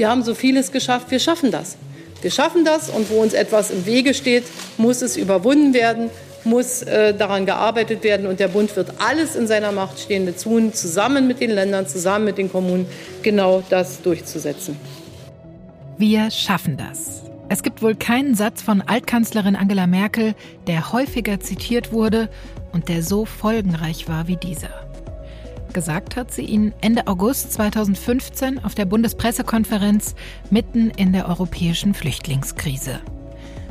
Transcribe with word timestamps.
Wir 0.00 0.08
haben 0.08 0.22
so 0.22 0.34
vieles 0.34 0.72
geschafft. 0.72 1.10
Wir 1.10 1.18
schaffen 1.18 1.50
das. 1.50 1.76
Wir 2.22 2.30
schaffen 2.30 2.64
das 2.64 2.88
und 2.88 3.10
wo 3.10 3.20
uns 3.20 3.34
etwas 3.34 3.70
im 3.70 3.84
Wege 3.84 4.14
steht, 4.14 4.44
muss 4.78 5.02
es 5.02 5.18
überwunden 5.18 5.74
werden, 5.74 6.08
muss 6.42 6.80
äh, 6.80 7.12
daran 7.12 7.44
gearbeitet 7.44 8.02
werden 8.02 8.26
und 8.26 8.40
der 8.40 8.48
Bund 8.48 8.74
wird 8.76 8.94
alles 8.98 9.36
in 9.36 9.46
seiner 9.46 9.72
Macht 9.72 10.00
Stehende 10.00 10.34
tun, 10.34 10.72
zusammen 10.72 11.26
mit 11.26 11.42
den 11.42 11.50
Ländern, 11.50 11.86
zusammen 11.86 12.24
mit 12.24 12.38
den 12.38 12.50
Kommunen, 12.50 12.86
genau 13.20 13.62
das 13.68 14.00
durchzusetzen. 14.00 14.74
Wir 15.98 16.30
schaffen 16.30 16.78
das. 16.78 17.20
Es 17.50 17.62
gibt 17.62 17.82
wohl 17.82 17.94
keinen 17.94 18.34
Satz 18.34 18.62
von 18.62 18.80
Altkanzlerin 18.80 19.54
Angela 19.54 19.86
Merkel, 19.86 20.34
der 20.66 20.94
häufiger 20.94 21.40
zitiert 21.40 21.92
wurde 21.92 22.30
und 22.72 22.88
der 22.88 23.02
so 23.02 23.26
folgenreich 23.26 24.08
war 24.08 24.28
wie 24.28 24.36
dieser. 24.36 24.89
Gesagt 25.72 26.16
hat 26.16 26.32
sie 26.32 26.42
ihn 26.42 26.72
Ende 26.80 27.06
August 27.06 27.52
2015 27.52 28.64
auf 28.64 28.74
der 28.74 28.86
Bundespressekonferenz 28.86 30.16
mitten 30.50 30.90
in 30.90 31.12
der 31.12 31.28
europäischen 31.28 31.94
Flüchtlingskrise. 31.94 33.00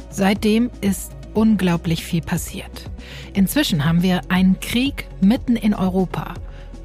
Seitdem 0.09 0.69
ist 0.79 1.11
unglaublich 1.33 2.05
viel 2.05 2.21
passiert. 2.21 2.89
Inzwischen 3.33 3.83
haben 3.83 4.01
wir 4.01 4.21
einen 4.29 4.59
Krieg 4.61 5.07
mitten 5.19 5.57
in 5.57 5.73
Europa. 5.73 6.35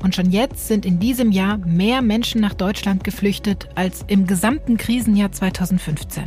Und 0.03 0.17
schon 0.17 0.31
jetzt 0.31 0.67
sind 0.67 0.85
in 0.85 0.99
diesem 0.99 1.31
Jahr 1.31 1.59
mehr 1.59 2.03
Menschen 2.03 2.41
nach 2.41 2.55
Deutschland 2.55 3.05
geflüchtet 3.05 3.69
als 3.77 4.05
im 4.09 4.27
gesamten 4.27 4.77
Krisenjahr 4.77 5.31
2015. 5.31 6.25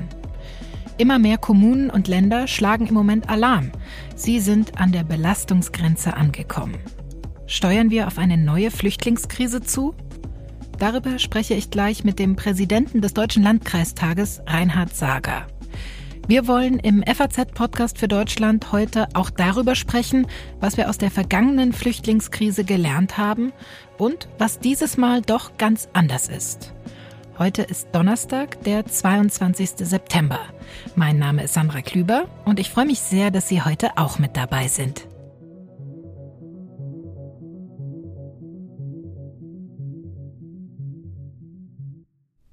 Immer 0.98 1.20
mehr 1.20 1.38
Kommunen 1.38 1.90
und 1.90 2.08
Länder 2.08 2.48
schlagen 2.48 2.88
im 2.88 2.94
Moment 2.94 3.30
Alarm. 3.30 3.72
Sie 4.16 4.40
sind 4.40 4.80
an 4.80 4.94
der 4.94 5.04
Belastungsgrenze 5.04 6.16
angekommen. 6.16 6.80
Steuern 7.48 7.90
wir 7.90 8.08
auf 8.08 8.18
eine 8.18 8.38
neue 8.38 8.72
Flüchtlingskrise 8.72 9.62
zu? 9.62 9.96
Darüber 10.80 11.18
spreche 11.18 11.54
ich 11.54 11.71
gleich 11.71 12.04
mit 12.04 12.20
dem 12.20 12.35
Präsidenten 12.35 13.02
des 13.02 13.13
Deutschen 13.13 13.41
Landkreistages, 13.41 14.41
Reinhard 14.46 14.94
Sager. 14.94 15.48
Wir 16.27 16.46
wollen 16.46 16.77
im 16.77 17.04
FAZ-Podcast 17.04 17.98
für 17.98 18.10
Deutschland 18.10 18.74
heute 18.74 19.08
auch 19.13 19.30
darüber 19.30 19.76
sprechen, 19.76 20.27
was 20.60 20.76
wir 20.76 20.90
aus 20.90 20.98
der 20.98 21.10
vergangenen 21.10 21.71
Flüchtlingskrise 21.71 22.66
gelernt 22.66 23.18
haben 23.18 23.54
und 23.98 24.27
was 24.38 24.60
dieses 24.60 24.98
Mal 24.98 25.21
doch 25.21 25.55
ganz 25.58 25.88
anders 25.93 26.27
ist. 26.27 26.74
Heute 27.40 27.62
ist 27.62 27.88
Donnerstag, 27.93 28.62
der 28.66 28.86
22. 28.86 29.70
September. 29.77 30.40
Mein 30.96 31.18
Name 31.18 31.43
ist 31.43 31.54
Sandra 31.54 31.82
Klüber 31.82 32.26
und 32.43 32.60
ich 32.60 32.70
freue 32.70 32.88
mich 32.88 32.99
sehr, 32.99 33.32
dass 33.32 33.48
Sie 33.48 33.62
heute 33.62 33.98
auch 33.98 34.20
mit 34.20 34.36
dabei 34.36 34.68
sind. 34.68 35.08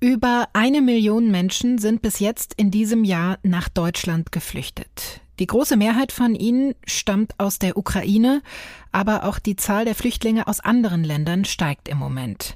Über 0.05 0.51
eine 0.53 0.83
Million 0.83 1.31
Menschen 1.31 1.79
sind 1.79 2.03
bis 2.03 2.19
jetzt 2.19 2.53
in 2.59 2.71
diesem 2.71 3.05
Jahr 3.05 3.39
nach 3.43 3.71
Deutschland 3.71 4.33
geflüchtet. 4.33 5.23
Die 5.39 5.47
große 5.47 5.79
Mehrheit 5.79 6.13
von 6.13 6.35
ihnen 6.35 6.75
stammt 6.85 7.41
aus 7.41 7.59
der 7.59 7.79
Ukraine, 7.79 8.43
aber 8.93 9.25
auch 9.25 9.39
die 9.39 9.57
Zahl 9.57 9.87
der 9.87 9.95
Flüchtlinge 9.95 10.47
aus 10.47 10.61
anderen 10.61 11.05
Ländern 11.05 11.47
steigt 11.47 11.89
im 11.89 11.97
Moment. 11.97 12.55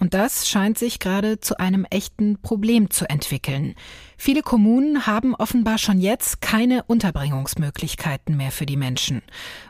Und 0.00 0.12
das 0.12 0.46
scheint 0.46 0.76
sich 0.76 0.98
gerade 0.98 1.40
zu 1.40 1.58
einem 1.58 1.86
echten 1.88 2.42
Problem 2.42 2.90
zu 2.90 3.08
entwickeln. 3.08 3.74
Viele 4.18 4.42
Kommunen 4.42 5.06
haben 5.06 5.34
offenbar 5.34 5.78
schon 5.78 5.98
jetzt 5.98 6.42
keine 6.42 6.82
Unterbringungsmöglichkeiten 6.82 8.36
mehr 8.36 8.50
für 8.50 8.66
die 8.66 8.76
Menschen. 8.76 9.22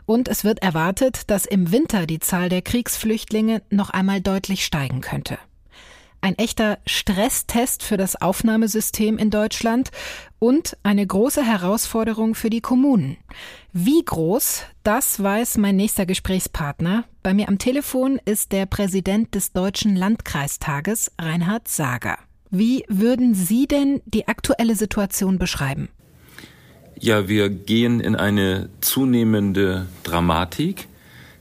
Und 0.05 0.27
es 0.27 0.43
wird 0.43 0.61
erwartet, 0.61 1.29
dass 1.29 1.45
im 1.45 1.71
Winter 1.71 2.05
die 2.05 2.19
Zahl 2.19 2.49
der 2.49 2.61
Kriegsflüchtlinge 2.61 3.61
noch 3.69 3.91
einmal 3.91 4.19
deutlich 4.19 4.65
steigen 4.65 4.99
könnte. 4.99 5.37
Ein 6.23 6.37
echter 6.37 6.77
Stresstest 6.85 7.83
für 7.83 7.97
das 7.97 8.21
Aufnahmesystem 8.21 9.17
in 9.17 9.29
Deutschland 9.29 9.89
und 10.39 10.77
eine 10.81 11.05
große 11.05 11.43
Herausforderung 11.43 12.33
für 12.33 12.49
die 12.49 12.61
Kommunen. 12.61 13.17
Wie 13.73 14.01
groß, 14.05 14.63
das 14.83 15.21
weiß 15.21 15.57
mein 15.57 15.75
nächster 15.75 16.05
Gesprächspartner. 16.05 17.03
Bei 17.23 17.33
mir 17.33 17.49
am 17.49 17.57
Telefon 17.57 18.21
ist 18.23 18.53
der 18.53 18.67
Präsident 18.67 19.35
des 19.35 19.51
Deutschen 19.51 19.97
Landkreistages, 19.97 21.11
Reinhard 21.19 21.67
Sager. 21.67 22.17
Wie 22.49 22.85
würden 22.87 23.35
Sie 23.35 23.67
denn 23.67 24.01
die 24.05 24.29
aktuelle 24.29 24.77
Situation 24.77 25.37
beschreiben? 25.39 25.89
Ja, 26.97 27.27
wir 27.27 27.49
gehen 27.49 27.99
in 27.99 28.15
eine 28.15 28.69
zunehmende 28.79 29.87
Dramatik. 30.03 30.87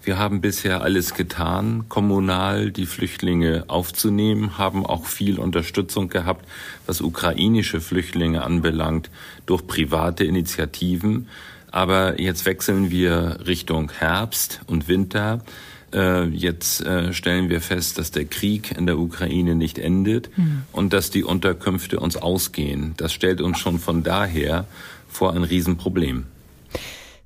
Wir 0.04 0.18
haben 0.18 0.40
bisher 0.40 0.82
alles 0.82 1.14
getan, 1.14 1.84
kommunal 1.88 2.72
die 2.72 2.86
Flüchtlinge 2.86 3.64
aufzunehmen, 3.68 4.58
haben 4.58 4.84
auch 4.84 5.06
viel 5.06 5.38
Unterstützung 5.38 6.08
gehabt, 6.08 6.44
was 6.86 7.00
ukrainische 7.00 7.80
Flüchtlinge 7.80 8.42
anbelangt, 8.42 9.10
durch 9.46 9.64
private 9.64 10.24
Initiativen. 10.24 11.28
Aber 11.70 12.20
jetzt 12.20 12.46
wechseln 12.46 12.90
wir 12.90 13.38
Richtung 13.46 13.92
Herbst 13.92 14.60
und 14.66 14.88
Winter. 14.88 15.44
Äh, 15.94 16.24
jetzt 16.30 16.84
äh, 16.84 17.12
stellen 17.12 17.48
wir 17.48 17.60
fest, 17.60 17.96
dass 17.98 18.10
der 18.10 18.24
Krieg 18.24 18.76
in 18.76 18.86
der 18.86 18.98
Ukraine 18.98 19.54
nicht 19.54 19.78
endet 19.78 20.36
mhm. 20.36 20.64
und 20.72 20.92
dass 20.92 21.10
die 21.10 21.22
Unterkünfte 21.22 22.00
uns 22.00 22.16
ausgehen. 22.16 22.94
Das 22.96 23.12
stellt 23.12 23.40
uns 23.40 23.60
schon 23.60 23.78
von 23.78 24.02
daher 24.02 24.66
vor 25.08 25.32
ein 25.32 25.44
Riesenproblem. 25.44 26.24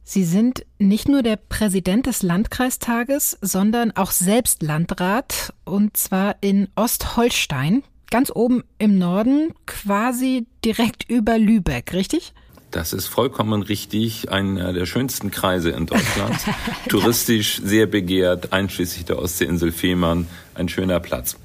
Sie 0.08 0.24
sind 0.24 0.64
nicht 0.78 1.08
nur 1.08 1.24
der 1.24 1.34
Präsident 1.34 2.06
des 2.06 2.22
Landkreistages, 2.22 3.38
sondern 3.40 3.90
auch 3.90 4.12
selbst 4.12 4.62
Landrat, 4.62 5.52
und 5.64 5.96
zwar 5.96 6.36
in 6.40 6.68
Ostholstein, 6.76 7.82
ganz 8.12 8.30
oben 8.32 8.62
im 8.78 8.98
Norden, 8.98 9.52
quasi 9.66 10.46
direkt 10.64 11.10
über 11.10 11.38
Lübeck, 11.38 11.92
richtig? 11.92 12.34
Das 12.70 12.92
ist 12.92 13.08
vollkommen 13.08 13.62
richtig. 13.62 14.30
Einer 14.30 14.72
der 14.72 14.86
schönsten 14.86 15.32
Kreise 15.32 15.70
in 15.70 15.86
Deutschland. 15.86 16.36
Touristisch 16.88 17.60
sehr 17.64 17.86
begehrt, 17.86 18.52
einschließlich 18.52 19.06
der 19.06 19.18
Ostseeinsel 19.18 19.72
Fehmarn. 19.72 20.28
Ein 20.54 20.68
schöner 20.68 21.00
Platz. 21.00 21.36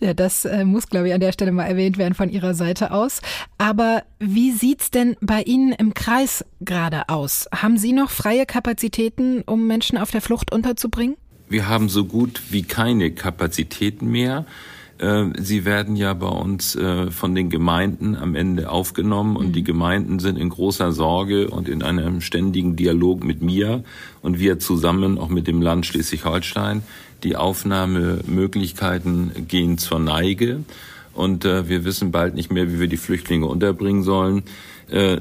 Ja, 0.00 0.14
das 0.14 0.44
äh, 0.44 0.64
muss, 0.64 0.88
glaube 0.88 1.08
ich, 1.08 1.14
an 1.14 1.20
der 1.20 1.32
Stelle 1.32 1.52
mal 1.52 1.64
erwähnt 1.64 1.98
werden 1.98 2.14
von 2.14 2.30
Ihrer 2.30 2.54
Seite 2.54 2.90
aus. 2.90 3.20
Aber 3.58 4.02
wie 4.18 4.52
sieht's 4.52 4.90
denn 4.90 5.16
bei 5.20 5.42
Ihnen 5.42 5.72
im 5.72 5.94
Kreis 5.94 6.44
gerade 6.60 7.08
aus? 7.08 7.48
Haben 7.52 7.78
Sie 7.78 7.92
noch 7.92 8.10
freie 8.10 8.46
Kapazitäten, 8.46 9.42
um 9.42 9.66
Menschen 9.66 9.98
auf 9.98 10.10
der 10.10 10.20
Flucht 10.20 10.52
unterzubringen? 10.52 11.16
Wir 11.48 11.68
haben 11.68 11.88
so 11.88 12.04
gut 12.04 12.42
wie 12.50 12.62
keine 12.62 13.10
Kapazitäten 13.10 14.06
mehr. 14.08 14.44
Äh, 14.98 15.26
sie 15.38 15.64
werden 15.64 15.96
ja 15.96 16.12
bei 16.14 16.28
uns 16.28 16.74
äh, 16.74 17.10
von 17.10 17.34
den 17.34 17.50
Gemeinden 17.50 18.16
am 18.16 18.34
Ende 18.34 18.70
aufgenommen 18.70 19.36
und 19.36 19.48
mhm. 19.48 19.52
die 19.52 19.64
Gemeinden 19.64 20.18
sind 20.18 20.36
in 20.36 20.48
großer 20.48 20.92
Sorge 20.92 21.48
und 21.48 21.68
in 21.68 21.82
einem 21.82 22.20
ständigen 22.20 22.76
Dialog 22.76 23.24
mit 23.24 23.40
mir 23.40 23.84
und 24.22 24.38
wir 24.38 24.58
zusammen 24.58 25.18
auch 25.18 25.28
mit 25.28 25.46
dem 25.46 25.62
Land 25.62 25.86
Schleswig-Holstein. 25.86 26.82
Die 27.22 27.36
Aufnahmemöglichkeiten 27.36 29.46
gehen 29.48 29.78
zur 29.78 29.98
Neige 29.98 30.64
und 31.14 31.44
äh, 31.44 31.68
wir 31.68 31.84
wissen 31.84 32.12
bald 32.12 32.34
nicht 32.34 32.52
mehr, 32.52 32.72
wie 32.72 32.80
wir 32.80 32.88
die 32.88 32.96
Flüchtlinge 32.96 33.46
unterbringen 33.46 34.02
sollen. 34.02 34.42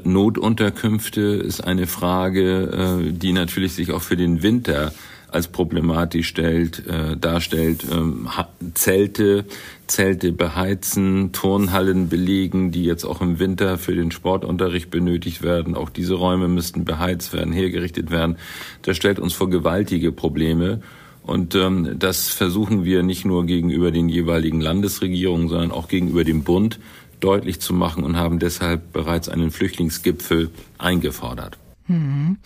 Notunterkünfte 0.06 1.22
ist 1.22 1.60
eine 1.60 1.88
Frage, 1.88 3.12
die 3.12 3.34
natürlich 3.34 3.74
sich 3.74 3.92
auch 3.92 4.02
für 4.02 4.16
den 4.16 4.42
Winter 4.42 4.94
als 5.30 5.48
problematisch 5.48 6.28
stellt, 6.28 6.88
äh, 6.88 7.18
darstellt. 7.18 7.86
Ähm, 7.92 8.30
Zelte, 8.74 9.46
Zelte 9.86 10.32
beheizen, 10.32 11.32
Turnhallen 11.34 12.10
belegen, 12.10 12.72
die 12.72 12.86
jetzt 12.86 13.04
auch 13.04 13.22
im 13.22 13.40
Winter 13.40 13.78
für 13.78 13.94
den 13.94 14.12
Sportunterricht 14.12 14.90
benötigt 14.90 15.42
werden. 15.42 15.76
Auch 15.76 15.90
diese 15.90 16.16
Räume 16.16 16.48
müssten 16.48 16.86
beheizt 16.86 17.34
werden, 17.34 17.52
hergerichtet 17.52 18.10
werden. 18.10 18.38
Das 18.84 18.96
stellt 18.96 19.20
uns 19.20 19.34
vor 19.34 19.50
gewaltige 19.50 20.12
Probleme. 20.12 20.82
Und 21.28 21.56
ähm, 21.56 22.00
das 22.00 22.30
versuchen 22.30 22.86
wir 22.86 23.04
nicht 23.04 23.26
nur 23.26 23.46
gegenüber 23.46 23.92
den 23.92 24.08
jeweiligen 24.08 24.62
Landesregierungen, 24.62 25.50
sondern 25.50 25.72
auch 25.72 25.90
gegenüber 25.90 26.24
dem 26.24 26.44
Bund 26.44 26.80
deutlich 27.20 27.60
zu 27.60 27.74
machen 27.74 28.04
und 28.04 28.16
haben 28.16 28.40
deshalb 28.40 28.94
bereits 28.94 29.28
einen 29.28 29.52
Flüchtlingsgipfel 29.52 30.52
eingefordert. 30.78 31.58
Hm. 31.88 32.38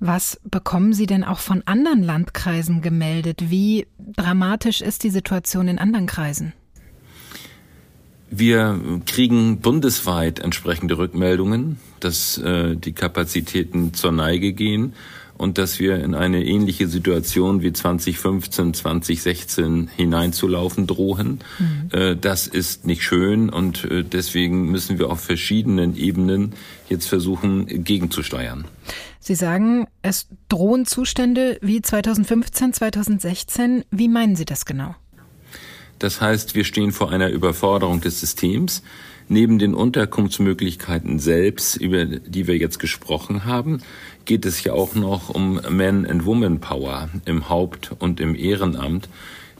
Was 0.00 0.40
bekommen 0.44 0.94
Sie 0.94 1.06
denn 1.06 1.24
auch 1.24 1.40
von 1.40 1.62
anderen 1.66 2.02
Landkreisen 2.02 2.80
gemeldet? 2.80 3.50
Wie 3.50 3.86
dramatisch 3.98 4.80
ist 4.80 5.04
die 5.04 5.10
Situation 5.10 5.68
in 5.68 5.78
anderen 5.78 6.06
Kreisen? 6.06 6.54
Wir 8.30 8.80
kriegen 9.04 9.60
bundesweit 9.60 10.38
entsprechende 10.38 10.96
Rückmeldungen, 10.96 11.78
dass 12.00 12.38
äh, 12.38 12.76
die 12.76 12.92
Kapazitäten 12.92 13.92
zur 13.92 14.12
Neige 14.12 14.54
gehen 14.54 14.94
und 15.38 15.58
dass 15.58 15.78
wir 15.78 16.02
in 16.02 16.14
eine 16.14 16.44
ähnliche 16.44 16.88
Situation 16.88 17.62
wie 17.62 17.72
2015, 17.72 18.74
2016 18.74 19.90
hineinzulaufen 19.96 20.86
drohen. 20.86 21.40
Mhm. 21.58 21.98
Äh, 21.98 22.16
das 22.16 22.46
ist 22.46 22.86
nicht 22.86 23.02
schön 23.02 23.48
und 23.48 23.84
äh, 23.84 24.04
deswegen 24.04 24.70
müssen 24.70 24.98
wir 24.98 25.10
auf 25.10 25.20
verschiedenen 25.20 25.96
Ebenen 25.96 26.54
jetzt 26.88 27.08
versuchen, 27.08 27.84
gegenzusteuern. 27.84 28.66
Sie 29.20 29.34
sagen, 29.34 29.86
es 30.02 30.28
drohen 30.48 30.84
Zustände 30.84 31.58
wie 31.62 31.80
2015, 31.80 32.72
2016. 32.72 33.84
Wie 33.90 34.08
meinen 34.08 34.36
Sie 34.36 34.44
das 34.44 34.64
genau? 34.64 34.96
Das 36.00 36.20
heißt, 36.20 36.56
wir 36.56 36.64
stehen 36.64 36.90
vor 36.90 37.12
einer 37.12 37.28
Überforderung 37.28 38.00
des 38.00 38.18
Systems. 38.18 38.82
Neben 39.32 39.58
den 39.58 39.72
Unterkunftsmöglichkeiten 39.72 41.18
selbst, 41.18 41.76
über 41.76 42.04
die 42.04 42.46
wir 42.46 42.58
jetzt 42.58 42.78
gesprochen 42.78 43.46
haben, 43.46 43.80
geht 44.26 44.44
es 44.44 44.62
ja 44.62 44.74
auch 44.74 44.94
noch 44.94 45.30
um 45.30 45.58
Man 45.70 46.04
and 46.04 46.26
Woman 46.26 46.60
Power 46.60 47.08
im 47.24 47.48
Haupt- 47.48 47.92
und 47.98 48.20
im 48.20 48.34
Ehrenamt. 48.34 49.08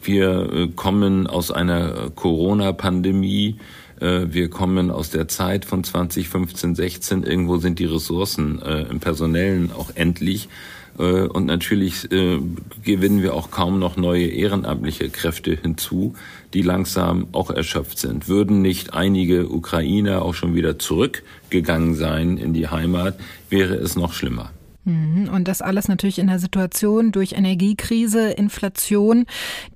Wir 0.03 0.53
äh, 0.53 0.69
kommen 0.77 1.27
aus 1.27 1.51
einer 1.51 2.11
Corona-Pandemie. 2.15 3.57
Äh, 3.99 4.27
wir 4.29 4.51
kommen 4.51 4.91
aus 4.91 5.09
der 5.09 5.27
Zeit 5.29 5.65
von 5.65 5.85
2015, 5.85 6.75
16. 6.75 7.23
Irgendwo 7.23 7.57
sind 7.57 7.79
die 7.79 7.87
Ressourcen 7.87 8.61
äh, 8.61 8.83
im 8.83 9.01
Personellen 9.01 9.73
auch 9.73 9.89
endlich. 9.95 10.51
Und 10.97 11.47
natürlich 11.47 12.09
gewinnen 12.11 13.23
wir 13.23 13.35
auch 13.35 13.51
kaum 13.51 13.79
noch 13.79 13.97
neue 13.97 14.27
ehrenamtliche 14.27 15.09
Kräfte 15.09 15.55
hinzu, 15.55 16.15
die 16.53 16.63
langsam 16.63 17.29
auch 17.33 17.51
erschöpft 17.51 17.99
sind. 17.99 18.29
Würden 18.29 18.61
nicht 18.61 18.93
einige 18.93 19.49
Ukrainer 19.49 20.23
auch 20.23 20.35
schon 20.35 20.55
wieder 20.55 20.79
zurückgegangen 20.79 21.95
sein 21.95 22.37
in 22.37 22.53
die 22.53 22.69
Heimat, 22.69 23.19
wäre 23.49 23.75
es 23.75 23.97
noch 23.97 24.13
schlimmer. 24.13 24.51
Mhm. 24.85 25.29
Und 25.33 25.49
das 25.49 25.63
alles 25.63 25.89
natürlich 25.89 26.19
in 26.19 26.27
der 26.27 26.39
Situation 26.39 27.13
durch 27.13 27.33
Energiekrise, 27.33 28.31
Inflation, 28.31 29.27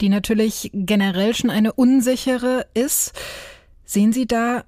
die 0.01 0.09
natürlich 0.09 0.71
generell 0.75 1.35
schon 1.35 1.51
eine 1.51 1.73
unsichere 1.73 2.67
ist. 2.75 3.13
Sehen 3.85 4.13
Sie 4.13 4.27
da 4.27 4.65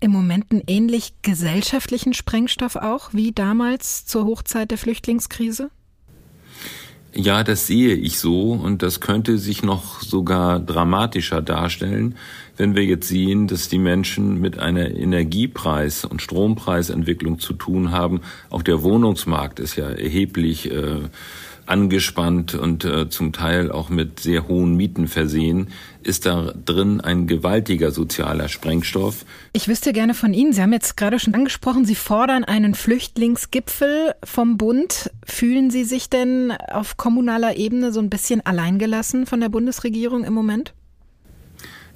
im 0.00 0.12
Moment 0.12 0.52
einen 0.52 0.62
ähnlich 0.66 1.14
gesellschaftlichen 1.22 2.12
Sprengstoff 2.12 2.76
auch 2.76 3.14
wie 3.14 3.32
damals 3.32 4.06
zur 4.06 4.26
Hochzeit 4.26 4.70
der 4.70 4.78
Flüchtlingskrise? 4.78 5.70
Ja, 7.14 7.42
das 7.42 7.66
sehe 7.66 7.94
ich 7.94 8.18
so 8.18 8.52
und 8.52 8.82
das 8.82 9.00
könnte 9.00 9.38
sich 9.38 9.62
noch 9.62 10.02
sogar 10.02 10.60
dramatischer 10.60 11.40
darstellen, 11.40 12.16
wenn 12.58 12.74
wir 12.74 12.84
jetzt 12.84 13.08
sehen, 13.08 13.46
dass 13.46 13.68
die 13.68 13.78
Menschen 13.78 14.40
mit 14.40 14.58
einer 14.58 14.90
Energiepreis- 14.90 16.04
und 16.04 16.20
Strompreisentwicklung 16.20 17.38
zu 17.38 17.54
tun 17.54 17.92
haben. 17.92 18.20
Auch 18.50 18.62
der 18.62 18.82
Wohnungsmarkt 18.82 19.58
ist 19.58 19.76
ja 19.76 19.88
erheblich 19.88 20.70
äh, 20.70 21.08
angespannt 21.68 22.54
und 22.54 22.84
äh, 22.84 23.08
zum 23.08 23.32
Teil 23.32 23.70
auch 23.70 23.88
mit 23.88 24.20
sehr 24.20 24.48
hohen 24.48 24.76
Mieten 24.76 25.08
versehen, 25.08 25.68
ist 26.02 26.26
da 26.26 26.52
drin 26.64 27.00
ein 27.00 27.26
gewaltiger 27.26 27.90
sozialer 27.90 28.48
Sprengstoff. 28.48 29.24
Ich 29.52 29.68
wüsste 29.68 29.92
gerne 29.92 30.14
von 30.14 30.32
Ihnen, 30.32 30.52
Sie 30.52 30.62
haben 30.62 30.72
jetzt 30.72 30.96
gerade 30.96 31.18
schon 31.18 31.34
angesprochen, 31.34 31.84
Sie 31.84 31.94
fordern 31.94 32.44
einen 32.44 32.74
Flüchtlingsgipfel 32.74 34.14
vom 34.24 34.56
Bund. 34.56 35.10
Fühlen 35.24 35.70
Sie 35.70 35.84
sich 35.84 36.08
denn 36.08 36.52
auf 36.52 36.96
kommunaler 36.96 37.56
Ebene 37.56 37.92
so 37.92 38.00
ein 38.00 38.10
bisschen 38.10 38.44
alleingelassen 38.44 39.26
von 39.26 39.40
der 39.40 39.48
Bundesregierung 39.48 40.24
im 40.24 40.32
Moment? 40.32 40.72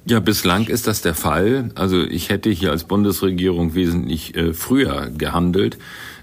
Ja, 0.05 0.19
bislang 0.19 0.67
ist 0.67 0.87
das 0.87 1.01
der 1.01 1.15
Fall. 1.15 1.69
Also 1.75 2.03
ich 2.03 2.27
hätte 2.27 2.49
hier 2.49 2.71
als 2.71 2.83
Bundesregierung 2.83 3.73
wesentlich 3.73 4.35
äh, 4.35 4.53
früher 4.53 5.09
gehandelt. 5.09 5.77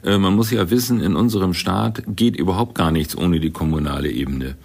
Äh, 0.05 0.19
man 0.19 0.37
muss 0.37 0.51
ja 0.51 0.69
wissen, 0.69 1.01
in 1.01 1.17
unserem 1.17 1.55
Staat 1.55 2.03
geht 2.07 2.37
überhaupt 2.37 2.75
gar 2.75 2.91
nichts 2.91 3.17
ohne 3.17 3.41
die 3.41 3.51
kommunale 3.51 4.11
Ebene. 4.11 4.57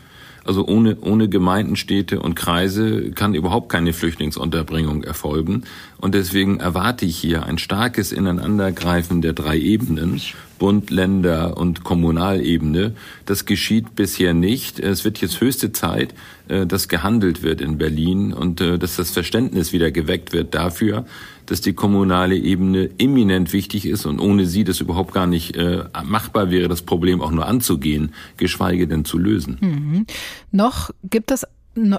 Also 0.45 0.65
ohne, 0.65 0.97
ohne 1.01 1.27
Gemeinden, 1.27 1.75
Städte 1.75 2.19
und 2.19 2.35
Kreise 2.35 3.11
kann 3.11 3.33
überhaupt 3.33 3.69
keine 3.69 3.93
Flüchtlingsunterbringung 3.93 5.03
erfolgen. 5.03 5.63
Und 5.97 6.13
deswegen 6.13 6.59
erwarte 6.59 7.05
ich 7.05 7.17
hier 7.17 7.45
ein 7.45 7.57
starkes 7.57 8.11
Ineinandergreifen 8.11 9.21
der 9.21 9.33
drei 9.33 9.57
Ebenen, 9.57 10.21
Bund, 10.59 10.91
Länder 10.91 11.57
und 11.57 11.83
Kommunalebene. 11.83 12.93
Das 13.25 13.45
geschieht 13.45 13.95
bisher 13.95 14.33
nicht. 14.33 14.79
Es 14.79 15.03
wird 15.03 15.19
jetzt 15.19 15.41
höchste 15.41 15.71
Zeit, 15.71 16.13
äh, 16.47 16.65
dass 16.65 16.87
gehandelt 16.87 17.41
wird 17.41 17.59
in 17.59 17.77
Berlin 17.77 18.31
und 18.31 18.61
äh, 18.61 18.77
dass 18.77 18.95
das 18.95 19.09
Verständnis 19.09 19.73
wieder 19.73 19.91
geweckt 19.91 20.31
wird 20.31 20.53
dafür, 20.53 21.05
dass 21.45 21.61
die 21.61 21.73
kommunale 21.73 22.35
Ebene 22.35 22.89
eminent 22.97 23.53
wichtig 23.53 23.85
ist 23.85 24.05
und 24.05 24.19
ohne 24.19 24.45
sie 24.45 24.63
das 24.63 24.79
überhaupt 24.79 25.13
gar 25.13 25.27
nicht 25.27 25.55
äh, 25.55 25.83
machbar 26.03 26.51
wäre, 26.51 26.67
das 26.67 26.81
Problem 26.81 27.21
auch 27.21 27.31
nur 27.31 27.45
anzugehen, 27.45 28.13
geschweige 28.37 28.87
denn 28.87 29.05
zu 29.05 29.17
lösen. 29.17 29.57
Mhm. 29.61 30.05
Noch 30.51 30.91
gibt 31.03 31.31
es 31.31 31.45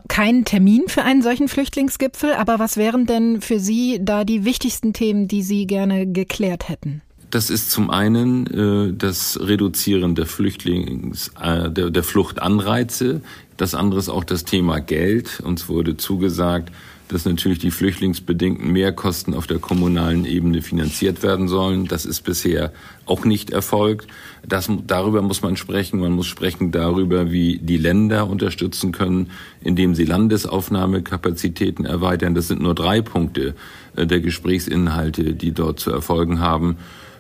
keinen 0.09 0.45
Termin 0.45 0.85
für 0.89 1.03
einen 1.03 1.23
solchen 1.23 1.49
Flüchtlingsgipfel, 1.49 2.33
aber 2.33 2.59
was 2.59 2.77
wären 2.77 3.07
denn 3.07 3.41
für 3.41 3.61
Sie 3.61 3.99
da 4.01 4.25
die 4.25 4.45
wichtigsten 4.45 4.93
Themen, 4.93 5.29
die 5.29 5.43
Sie 5.43 5.67
gerne 5.67 6.07
geklärt 6.07 6.69
hätten? 6.69 7.03
Das 7.31 7.51
ist 7.51 7.71
zum 7.71 7.91
einen 7.91 8.47
äh, 8.47 8.95
das 8.97 9.39
Reduzieren 9.41 10.15
der 10.15 10.27
Flüchtlings, 10.27 11.33
äh, 11.41 11.71
der, 11.71 11.91
der 11.91 12.03
Fluchtanreize. 12.03 13.21
Das 13.57 13.75
andere 13.75 14.01
ist 14.01 14.09
auch 14.09 14.25
das 14.25 14.45
Thema 14.45 14.81
Geld. 14.81 15.41
Uns 15.41 15.69
wurde 15.69 15.97
zugesagt, 15.97 16.73
dass 17.09 17.25
natürlich 17.25 17.59
die 17.59 17.71
flüchtlingsbedingten 17.71 18.73
Mehrkosten 18.73 19.35
auf 19.35 19.47
der 19.47 19.59
kommunalen 19.59 20.25
Ebene 20.25 20.63
finanziert 20.63 21.23
werden 21.23 21.49
sollen. 21.49 21.87
Das 21.87 22.05
ist 22.05 22.23
bisher 22.23 22.73
auch 23.05 23.25
nicht 23.25 23.51
erfolgt. 23.51 24.09
Das, 24.47 24.71
darüber 24.87 25.23
muss 25.23 25.43
man 25.43 25.57
sprechen. 25.57 26.01
Man 26.01 26.13
muss 26.13 26.27
sprechen 26.27 26.73
darüber, 26.73 27.31
wie 27.31 27.59
die 27.59 27.77
Länder 27.77 28.29
unterstützen 28.29 28.93
können, 28.93 29.31
indem 29.63 29.95
sie 29.95 30.05
Landesaufnahmekapazitäten 30.05 31.85
erweitern. 31.85 32.35
Das 32.35 32.49
sind 32.49 32.61
nur 32.61 32.75
drei 32.75 33.03
Punkte 33.03 33.55
äh, 33.95 34.07
der 34.07 34.21
Gesprächsinhalte, 34.21 35.35
die 35.35 35.53
dort 35.53 35.79
zu 35.81 35.91
erfolgen 35.91 36.41
haben. 36.41 36.77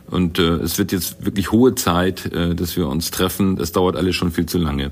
Und 0.08 0.38
äh, 0.38 0.56
es 0.56 0.78
wird 0.78 0.92
jetzt 0.92 1.24
wirklich 1.24 1.52
hohe 1.52 1.74
Zeit, 1.74 2.32
äh, 2.32 2.54
dass 2.54 2.76
wir 2.76 2.88
uns 2.88 3.10
treffen. 3.10 3.56
Das 3.56 3.72
dauert 3.72 3.96
alles 3.96 4.16
schon 4.16 4.32
viel 4.32 4.46
zu 4.46 4.58
lange. 4.58 4.90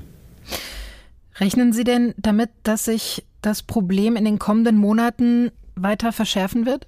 Rechnen 1.39 1.73
Sie 1.73 1.83
denn 1.83 2.13
damit, 2.17 2.49
dass 2.63 2.85
sich 2.85 3.23
das 3.41 3.61
Problem 3.61 4.15
in 4.15 4.25
den 4.25 4.39
kommenden 4.39 4.77
Monaten 4.77 5.51
weiter 5.75 6.11
verschärfen 6.11 6.65
wird? 6.65 6.87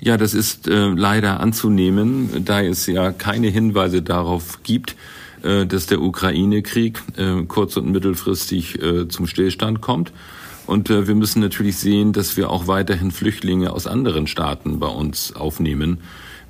Ja, 0.00 0.16
das 0.16 0.34
ist 0.34 0.68
äh, 0.68 0.88
leider 0.88 1.40
anzunehmen, 1.40 2.44
da 2.44 2.60
es 2.60 2.86
ja 2.86 3.12
keine 3.12 3.48
Hinweise 3.48 4.02
darauf 4.02 4.62
gibt, 4.64 4.96
äh, 5.42 5.66
dass 5.66 5.86
der 5.86 6.02
Ukraine-Krieg 6.02 7.00
äh, 7.16 7.44
kurz- 7.46 7.76
und 7.76 7.90
mittelfristig 7.90 8.82
äh, 8.82 9.08
zum 9.08 9.26
Stillstand 9.26 9.80
kommt. 9.80 10.12
Und 10.66 10.90
äh, 10.90 11.06
wir 11.06 11.14
müssen 11.14 11.40
natürlich 11.40 11.76
sehen, 11.78 12.12
dass 12.12 12.36
wir 12.36 12.50
auch 12.50 12.66
weiterhin 12.66 13.12
Flüchtlinge 13.12 13.72
aus 13.72 13.86
anderen 13.86 14.26
Staaten 14.26 14.80
bei 14.80 14.88
uns 14.88 15.34
aufnehmen 15.36 15.98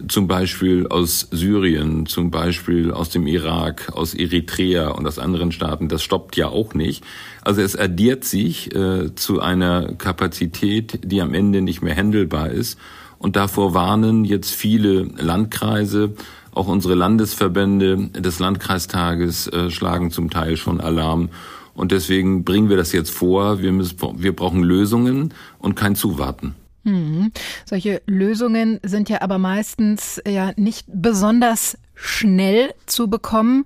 zum 0.08 0.26
Beispiel 0.26 0.86
aus 0.86 1.28
Syrien, 1.30 2.06
zum 2.06 2.30
Beispiel 2.30 2.90
aus 2.90 3.10
dem 3.10 3.26
Irak, 3.26 3.92
aus 3.92 4.14
Eritrea 4.14 4.88
und 4.88 5.06
aus 5.06 5.18
anderen 5.18 5.52
Staaten. 5.52 5.88
Das 5.88 6.02
stoppt 6.02 6.36
ja 6.36 6.48
auch 6.48 6.74
nicht. 6.74 7.04
Also 7.42 7.62
es 7.62 7.76
addiert 7.76 8.24
sich 8.24 8.74
äh, 8.74 9.14
zu 9.14 9.40
einer 9.40 9.94
Kapazität, 9.94 11.00
die 11.04 11.22
am 11.22 11.34
Ende 11.34 11.62
nicht 11.62 11.82
mehr 11.82 11.94
händelbar 11.94 12.50
ist. 12.50 12.78
Und 13.18 13.36
davor 13.36 13.72
warnen 13.74 14.24
jetzt 14.24 14.54
viele 14.54 15.04
Landkreise, 15.16 16.14
auch 16.52 16.68
unsere 16.68 16.94
Landesverbände 16.94 18.10
des 18.10 18.38
Landkreistages 18.38 19.48
äh, 19.48 19.70
schlagen 19.70 20.10
zum 20.10 20.30
Teil 20.30 20.56
schon 20.56 20.80
Alarm. 20.80 21.30
Und 21.74 21.90
deswegen 21.90 22.44
bringen 22.44 22.68
wir 22.68 22.76
das 22.76 22.92
jetzt 22.92 23.10
vor. 23.10 23.60
Wir, 23.60 23.72
müssen, 23.72 23.98
wir 24.16 24.34
brauchen 24.34 24.62
Lösungen 24.62 25.34
und 25.58 25.74
kein 25.74 25.96
Zuwarten. 25.96 26.54
Mhm. 26.84 27.32
Solche 27.64 28.02
Lösungen 28.06 28.78
sind 28.82 29.08
ja 29.08 29.22
aber 29.22 29.38
meistens 29.38 30.22
ja 30.26 30.52
nicht 30.56 30.86
besonders 30.88 31.78
schnell 31.94 32.72
zu 32.86 33.08
bekommen. 33.08 33.64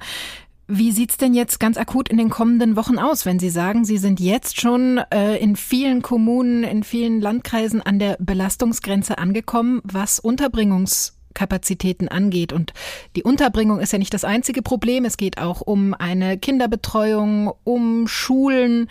Wie 0.70 0.92
sieht's 0.92 1.16
denn 1.16 1.32
jetzt 1.32 1.60
ganz 1.60 1.78
akut 1.78 2.10
in 2.10 2.18
den 2.18 2.28
kommenden 2.28 2.76
Wochen 2.76 2.98
aus, 2.98 3.24
wenn 3.24 3.38
Sie 3.38 3.48
sagen, 3.48 3.86
Sie 3.86 3.96
sind 3.96 4.20
jetzt 4.20 4.60
schon 4.60 4.98
äh, 5.10 5.36
in 5.38 5.56
vielen 5.56 6.02
Kommunen, 6.02 6.62
in 6.62 6.82
vielen 6.82 7.22
Landkreisen 7.22 7.80
an 7.80 7.98
der 7.98 8.18
Belastungsgrenze 8.20 9.16
angekommen, 9.16 9.80
was 9.82 10.20
Unterbringungskapazitäten 10.20 12.08
angeht. 12.08 12.52
Und 12.52 12.74
die 13.16 13.22
Unterbringung 13.22 13.80
ist 13.80 13.94
ja 13.94 13.98
nicht 13.98 14.12
das 14.12 14.24
einzige 14.24 14.60
Problem. 14.60 15.06
Es 15.06 15.16
geht 15.16 15.38
auch 15.38 15.62
um 15.62 15.94
eine 15.94 16.36
Kinderbetreuung, 16.36 17.50
um 17.64 18.06
Schulen. 18.06 18.90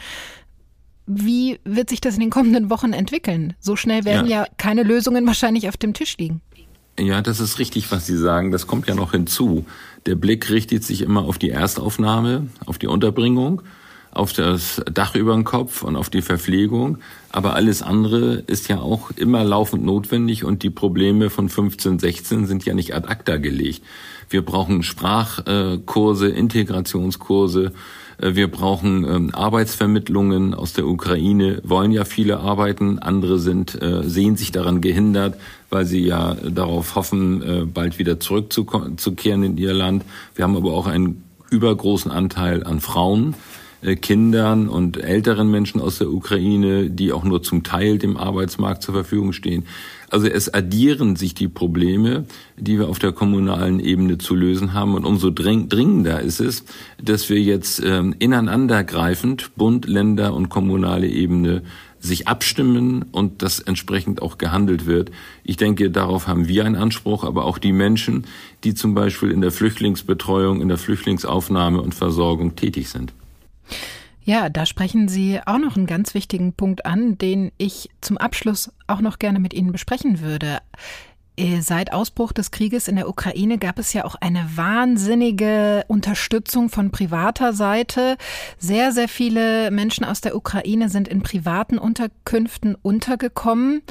Wie 1.07 1.59
wird 1.63 1.89
sich 1.89 2.01
das 2.01 2.15
in 2.15 2.19
den 2.19 2.29
kommenden 2.29 2.69
Wochen 2.69 2.91
entwickeln? 2.91 3.53
So 3.59 3.75
schnell 3.75 4.03
werden 4.05 4.27
ja, 4.27 4.43
ja 4.43 4.47
keine 4.57 4.83
Lösungen 4.83 5.25
wahrscheinlich 5.25 5.69
auf 5.69 5.77
dem 5.77 5.93
Tisch 5.93 6.17
liegen. 6.17 6.41
Ja, 6.99 7.21
das 7.21 7.39
ist 7.39 7.59
richtig, 7.59 7.91
was 7.91 8.05
Sie 8.07 8.17
sagen. 8.17 8.51
Das 8.51 8.67
kommt 8.67 8.87
ja 8.87 8.95
noch 8.95 9.11
hinzu. 9.11 9.65
Der 10.05 10.15
Blick 10.15 10.49
richtet 10.49 10.83
sich 10.83 11.01
immer 11.01 11.23
auf 11.23 11.37
die 11.37 11.51
Erstaufnahme, 11.51 12.47
auf 12.65 12.77
die 12.77 12.87
Unterbringung, 12.87 13.61
auf 14.11 14.33
das 14.33 14.81
Dach 14.91 15.15
über 15.15 15.33
den 15.33 15.43
Kopf 15.43 15.83
und 15.83 15.95
auf 15.95 16.09
die 16.09 16.23
Verpflegung. 16.23 16.97
Aber 17.29 17.53
alles 17.53 17.83
andere 17.83 18.43
ist 18.47 18.67
ja 18.67 18.79
auch 18.79 19.11
immer 19.11 19.43
laufend 19.43 19.85
notwendig 19.85 20.43
und 20.43 20.63
die 20.63 20.71
Probleme 20.71 21.29
von 21.29 21.49
15, 21.49 21.99
16 21.99 22.47
sind 22.47 22.65
ja 22.65 22.73
nicht 22.73 22.95
ad 22.95 23.07
acta 23.07 23.37
gelegt. 23.37 23.83
Wir 24.29 24.43
brauchen 24.43 24.81
Sprachkurse, 24.81 26.29
Integrationskurse, 26.29 27.73
wir 28.19 28.49
brauchen 28.49 29.03
ähm, 29.03 29.35
Arbeitsvermittlungen 29.35 30.53
aus 30.53 30.73
der 30.73 30.87
Ukraine, 30.87 31.61
wollen 31.63 31.91
ja 31.91 32.03
viele 32.03 32.39
arbeiten, 32.39 32.99
andere 32.99 33.37
sind, 33.39 33.79
äh, 33.81 34.03
sehen 34.03 34.35
sich 34.35 34.51
daran 34.51 34.81
gehindert, 34.81 35.37
weil 35.69 35.85
sie 35.85 36.03
ja 36.03 36.35
darauf 36.35 36.95
hoffen, 36.95 37.41
äh, 37.43 37.65
bald 37.65 37.99
wieder 37.99 38.19
zurückzukehren 38.19 39.43
in 39.43 39.57
ihr 39.57 39.73
Land. 39.73 40.03
Wir 40.35 40.43
haben 40.43 40.55
aber 40.55 40.73
auch 40.73 40.87
einen 40.87 41.23
übergroßen 41.49 42.11
Anteil 42.11 42.63
an 42.63 42.79
Frauen, 42.81 43.33
äh, 43.33 43.56
Kindern 44.01 44.69
und 44.69 44.97
älteren 44.97 45.51
Menschen 45.51 45.81
aus 45.81 45.99
der 45.99 46.09
Ukraine, 46.09 46.89
die 46.89 47.11
auch 47.11 47.23
nur 47.23 47.43
zum 47.43 47.63
Teil 47.63 47.97
dem 47.97 48.17
Arbeitsmarkt 48.17 48.81
zur 48.83 48.93
Verfügung 48.93 49.33
stehen. 49.33 49.65
Also 50.09 50.27
es 50.27 50.53
addieren 50.53 51.15
sich 51.15 51.35
die 51.35 51.49
Probleme, 51.49 52.25
die 52.55 52.79
wir 52.79 52.87
auf 52.87 52.97
der 52.97 53.11
kommunalen 53.11 53.79
Ebene 53.79 54.17
zu 54.17 54.35
lösen 54.35 54.73
haben. 54.73 54.95
Und 54.95 55.05
umso 55.05 55.29
dringender 55.29 56.21
ist 56.21 56.39
es, 56.39 56.63
dass 57.01 57.29
wir 57.29 57.39
jetzt 57.39 57.81
ähm, 57.85 58.15
ineinandergreifend 58.17 59.55
Bund, 59.55 59.85
Länder 59.85 60.33
und 60.33 60.49
kommunale 60.49 61.07
Ebene 61.07 61.61
sich 61.99 62.27
abstimmen 62.27 63.05
und 63.11 63.41
das 63.41 63.59
entsprechend 63.59 64.21
auch 64.21 64.37
gehandelt 64.37 64.85
wird. 64.85 65.11
Ich 65.43 65.57
denke, 65.57 65.91
darauf 65.91 66.27
haben 66.27 66.47
wir 66.47 66.65
einen 66.65 66.75
Anspruch, 66.75 67.23
aber 67.23 67.45
auch 67.45 67.57
die 67.57 67.73
Menschen, 67.73 68.25
die 68.63 68.75
zum 68.75 68.93
Beispiel 68.93 69.31
in 69.31 69.41
der 69.41 69.51
Flüchtlingsbetreuung, 69.51 70.61
in 70.61 70.69
der 70.69 70.77
Flüchtlingsaufnahme 70.77 71.81
und 71.81 71.95
Versorgung 71.95 72.55
tätig 72.55 72.89
sind. 72.89 73.13
Ja, 74.27 74.49
da 74.49 74.65
sprechen 74.65 75.07
Sie 75.07 75.39
auch 75.45 75.57
noch 75.57 75.77
einen 75.77 75.85
ganz 75.85 76.13
wichtigen 76.13 76.51
Punkt 76.51 76.85
an, 76.85 77.17
den 77.17 77.53
ich 77.57 77.89
zum 78.01 78.17
Abschluss 78.17 78.73
auch 78.85 78.99
noch 78.99 79.19
gerne 79.19 79.39
mit 79.39 79.53
Ihnen 79.53 79.71
besprechen 79.71 80.19
würde. 80.19 80.57
Äh, 81.37 81.61
seit 81.61 81.93
Ausbruch 81.93 82.33
des 82.33 82.51
Krieges 82.51 82.89
in 82.89 82.97
der 82.97 83.07
Ukraine 83.07 83.57
gab 83.57 83.79
es 83.79 83.93
ja 83.93 84.03
auch 84.03 84.15
eine 84.15 84.45
wahnsinnige 84.55 85.85
Unterstützung 85.87 86.67
von 86.67 86.91
privater 86.91 87.53
Seite. 87.53 88.17
Sehr, 88.57 88.91
sehr 88.91 89.07
viele 89.07 89.71
Menschen 89.71 90.03
aus 90.03 90.19
der 90.19 90.35
Ukraine 90.35 90.89
sind 90.89 91.07
in 91.07 91.21
privaten 91.23 91.77
Unterkünften 91.77 92.75
untergekommen. 92.75 93.81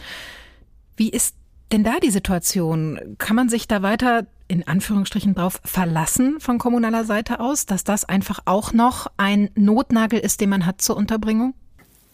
Wie 0.98 1.08
ist 1.08 1.34
denn 1.72 1.82
da 1.82 1.98
die 1.98 2.10
Situation? 2.10 3.16
Kann 3.16 3.36
man 3.36 3.48
sich 3.48 3.68
da 3.68 3.80
weiter 3.80 4.26
in 4.48 4.66
Anführungsstrichen 4.66 5.34
drauf 5.34 5.60
verlassen 5.64 6.36
von 6.40 6.58
kommunaler 6.58 7.04
Seite 7.04 7.40
aus, 7.40 7.66
dass 7.66 7.84
das 7.84 8.04
einfach 8.04 8.40
auch 8.44 8.72
noch 8.72 9.06
ein 9.16 9.50
Notnagel 9.54 10.18
ist, 10.18 10.40
den 10.40 10.50
man 10.50 10.66
hat 10.66 10.80
zur 10.80 10.96
Unterbringung? 10.96 11.54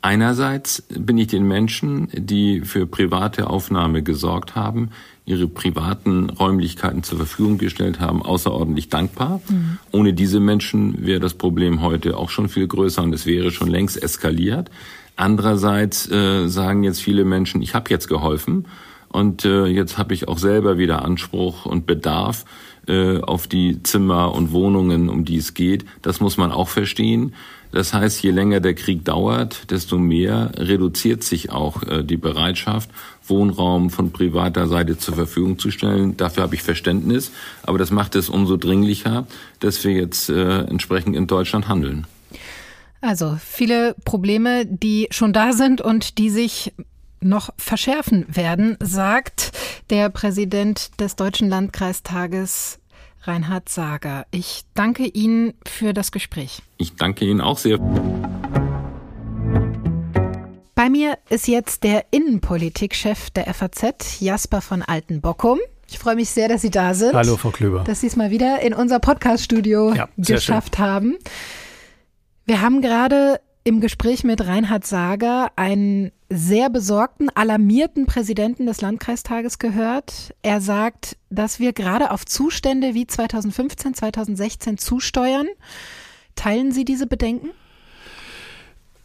Einerseits 0.05 0.83
bin 0.89 1.17
ich 1.17 1.29
den 1.29 1.47
Menschen, 1.47 2.09
die 2.13 2.63
für 2.63 2.89
private 2.89 3.49
Aufnahme 3.49 4.03
gesorgt 4.03 4.57
haben, 4.57 4.91
ihre 5.25 5.47
privaten 5.47 6.29
Räumlichkeiten 6.29 7.05
zur 7.05 7.19
Verfügung 7.19 7.57
gestellt 7.57 8.01
haben, 8.01 8.21
außerordentlich 8.21 8.89
dankbar. 8.89 9.41
Mhm. 9.49 9.79
Ohne 9.93 10.13
diese 10.13 10.41
Menschen 10.41 11.07
wäre 11.07 11.21
das 11.21 11.35
Problem 11.35 11.83
heute 11.83 12.17
auch 12.17 12.31
schon 12.31 12.49
viel 12.49 12.67
größer 12.67 13.01
und 13.01 13.15
es 13.15 13.27
wäre 13.27 13.53
schon 13.53 13.69
längst 13.69 14.03
eskaliert. 14.03 14.71
Andererseits 15.15 16.11
äh, 16.11 16.49
sagen 16.49 16.83
jetzt 16.83 17.01
viele 17.01 17.25
Menschen, 17.25 17.63
ich 17.63 17.77
habe 17.77 17.89
jetzt 17.91 18.09
geholfen 18.09 18.67
und 19.13 19.45
äh, 19.45 19.67
jetzt 19.67 19.99
habe 19.99 20.15
ich 20.15 20.29
auch 20.29 20.39
selber 20.39 20.79
wieder 20.79 21.05
Anspruch 21.05 21.67
und 21.67 21.87
Bedarf 21.87 22.45
äh, 22.89 23.21
auf 23.21 23.47
die 23.47 23.83
Zimmer 23.83 24.35
und 24.35 24.53
Wohnungen, 24.53 25.09
um 25.09 25.25
die 25.25 25.37
es 25.37 25.55
geht. 25.55 25.85
Das 26.01 26.21
muss 26.21 26.37
man 26.37 26.51
auch 26.51 26.69
verstehen. 26.69 27.35
Das 27.71 27.95
heißt, 27.95 28.23
je 28.23 28.31
länger 28.31 28.61
der 28.61 28.75
Krieg 28.75 29.05
dauert, 29.05 29.71
desto 29.71 29.99
mehr 29.99 30.53
reduziert 30.57 31.25
sich 31.25 31.51
auch 31.51 31.83
äh, 31.85 32.03
die 32.03 32.17
Bereitschaft, 32.17 32.91
Wohnraum 33.27 33.91
von 33.91 34.13
privater 34.13 34.67
Seite 34.67 34.99
zur 34.99 35.15
Verfügung 35.15 35.59
zu 35.59 35.71
stellen. 35.71 36.17
Dafür 36.17 36.43
habe 36.43 36.55
ich 36.55 36.63
Verständnis. 36.63 37.33
Aber 37.63 37.79
das 37.79 37.91
macht 37.91 38.15
es 38.15 38.29
umso 38.29 38.57
dringlicher, 38.57 39.27
dass 39.61 39.85
wir 39.85 39.93
jetzt 39.93 40.29
äh, 40.29 40.61
entsprechend 40.61 41.17
in 41.17 41.27
Deutschland 41.27 41.69
handeln. 41.69 42.07
Also 43.01 43.37
viele 43.45 43.95
Probleme, 44.05 44.65
die 44.65 45.09
schon 45.11 45.33
da 45.33 45.53
sind 45.53 45.81
und 45.81 46.19
die 46.19 46.31
sich 46.31 46.73
noch 47.23 47.51
verschärfen 47.57 48.27
werden, 48.29 48.77
sagt 48.81 49.53
der 49.91 50.09
Präsident 50.11 51.01
des 51.01 51.17
Deutschen 51.17 51.49
Landkreistages 51.49 52.79
Reinhard 53.23 53.69
Sager. 53.69 54.27
Ich 54.31 54.63
danke 54.75 55.05
Ihnen 55.05 55.55
für 55.67 55.93
das 55.93 56.13
Gespräch. 56.13 56.63
Ich 56.79 56.97
danke 56.97 57.25
Ihnen 57.25 57.41
auch 57.41 57.59
sehr. 57.59 57.79
Bei 60.75 60.91
mir 60.91 61.19
ist 61.29 61.47
jetzt 61.47 61.85
der 61.85 62.07
Innenpolitikchef 62.11 63.31
der 63.31 63.53
FAZ, 63.55 64.21
Jasper 64.21 64.61
von 64.61 64.83
Altenbockum. 64.83 65.59
Ich 65.89 65.99
freue 65.99 66.17
mich 66.17 66.31
sehr, 66.31 66.49
dass 66.49 66.63
Sie 66.63 66.71
da 66.71 66.95
sind. 66.95 67.15
Hallo, 67.15 67.37
Frau 67.37 67.51
Klöber. 67.51 67.85
Dass 67.85 68.01
Sie 68.01 68.07
es 68.07 68.17
mal 68.17 68.31
wieder 68.31 68.61
in 68.63 68.75
unser 68.75 68.99
Podcaststudio 68.99 69.95
ja, 69.95 70.09
geschafft 70.17 70.77
schön. 70.77 70.85
haben. 70.85 71.19
Wir 72.47 72.63
haben 72.63 72.81
gerade 72.81 73.41
im 73.63 73.81
Gespräch 73.81 74.25
mit 74.25 74.45
Reinhard 74.45 74.87
Sager 74.87 75.53
einen 75.55 76.11
sehr 76.33 76.71
besorgten, 76.71 77.29
alarmierten 77.35 78.07
Präsidenten 78.07 78.67
des 78.67 78.81
Landkreistages 78.81 79.59
gehört. 79.59 80.35
Er 80.43 80.61
sagt, 80.61 81.17
dass 81.31 81.61
wir 81.61 81.73
gerade 81.73 82.11
auf 82.11 82.25
Zustände 82.25 82.95
wie 82.95 83.07
2015, 83.07 83.95
2016 83.95 84.79
zusteuern. 84.79 85.47
Teilen 86.35 86.73
Sie 86.73 86.85
diese 86.85 87.07
Bedenken? 87.07 87.51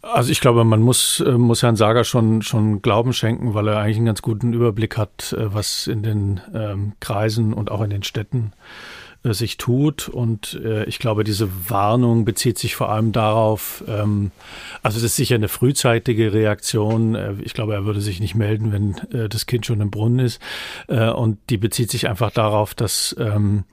Also 0.00 0.30
ich 0.30 0.40
glaube, 0.40 0.64
man 0.64 0.80
muss, 0.80 1.20
äh, 1.20 1.32
muss 1.32 1.62
Herrn 1.62 1.76
Sager 1.76 2.04
schon, 2.04 2.42
schon 2.42 2.82
Glauben 2.82 3.12
schenken, 3.12 3.52
weil 3.54 3.68
er 3.68 3.78
eigentlich 3.78 3.96
einen 3.96 4.06
ganz 4.06 4.22
guten 4.22 4.52
Überblick 4.52 4.96
hat, 4.96 5.32
äh, 5.32 5.52
was 5.52 5.86
in 5.86 6.02
den 6.02 6.40
ähm, 6.54 6.92
Kreisen 7.00 7.52
und 7.52 7.70
auch 7.70 7.82
in 7.82 7.90
den 7.90 8.04
Städten 8.04 8.52
äh, 8.52 8.97
sich 9.24 9.56
tut. 9.56 10.08
Und 10.08 10.60
äh, 10.64 10.84
ich 10.84 10.98
glaube, 10.98 11.24
diese 11.24 11.48
Warnung 11.68 12.24
bezieht 12.24 12.58
sich 12.58 12.76
vor 12.76 12.90
allem 12.90 13.12
darauf, 13.12 13.82
ähm, 13.88 14.30
also 14.82 14.96
das 14.96 15.04
ist 15.04 15.16
sicher 15.16 15.34
eine 15.34 15.48
frühzeitige 15.48 16.32
Reaktion. 16.32 17.14
Äh, 17.14 17.34
ich 17.42 17.54
glaube, 17.54 17.74
er 17.74 17.84
würde 17.84 18.00
sich 18.00 18.20
nicht 18.20 18.34
melden, 18.34 18.72
wenn 18.72 19.18
äh, 19.18 19.28
das 19.28 19.46
Kind 19.46 19.66
schon 19.66 19.80
im 19.80 19.90
Brunnen 19.90 20.20
ist. 20.20 20.40
Äh, 20.88 21.10
und 21.10 21.38
die 21.50 21.58
bezieht 21.58 21.90
sich 21.90 22.08
einfach 22.08 22.30
darauf, 22.30 22.74
dass 22.74 23.14
ähm, 23.18 23.64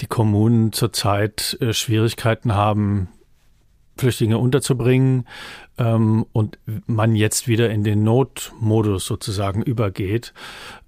die 0.00 0.06
Kommunen 0.06 0.72
zurzeit 0.72 1.56
äh, 1.60 1.72
Schwierigkeiten 1.72 2.54
haben, 2.54 3.08
Flüchtlinge 3.96 4.38
unterzubringen 4.38 5.26
ähm, 5.78 6.26
und 6.32 6.58
man 6.86 7.14
jetzt 7.14 7.48
wieder 7.48 7.70
in 7.70 7.84
den 7.84 8.02
Notmodus 8.02 9.06
sozusagen 9.06 9.62
übergeht. 9.62 10.32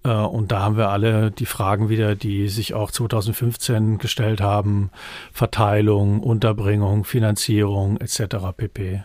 Äh, 0.04 0.10
und 0.10 0.52
da 0.52 0.60
haben 0.60 0.76
wir 0.76 0.88
alle 0.88 1.30
die 1.30 1.46
Fragen 1.46 1.88
wieder, 1.88 2.14
die 2.14 2.48
sich 2.48 2.74
auch 2.74 2.90
2015 2.90 3.98
gestellt 3.98 4.40
haben. 4.40 4.90
Verteilung, 5.32 6.20
Unterbringung, 6.20 7.04
Finanzierung 7.04 7.98
etc. 7.98 8.36
pp 8.56 9.02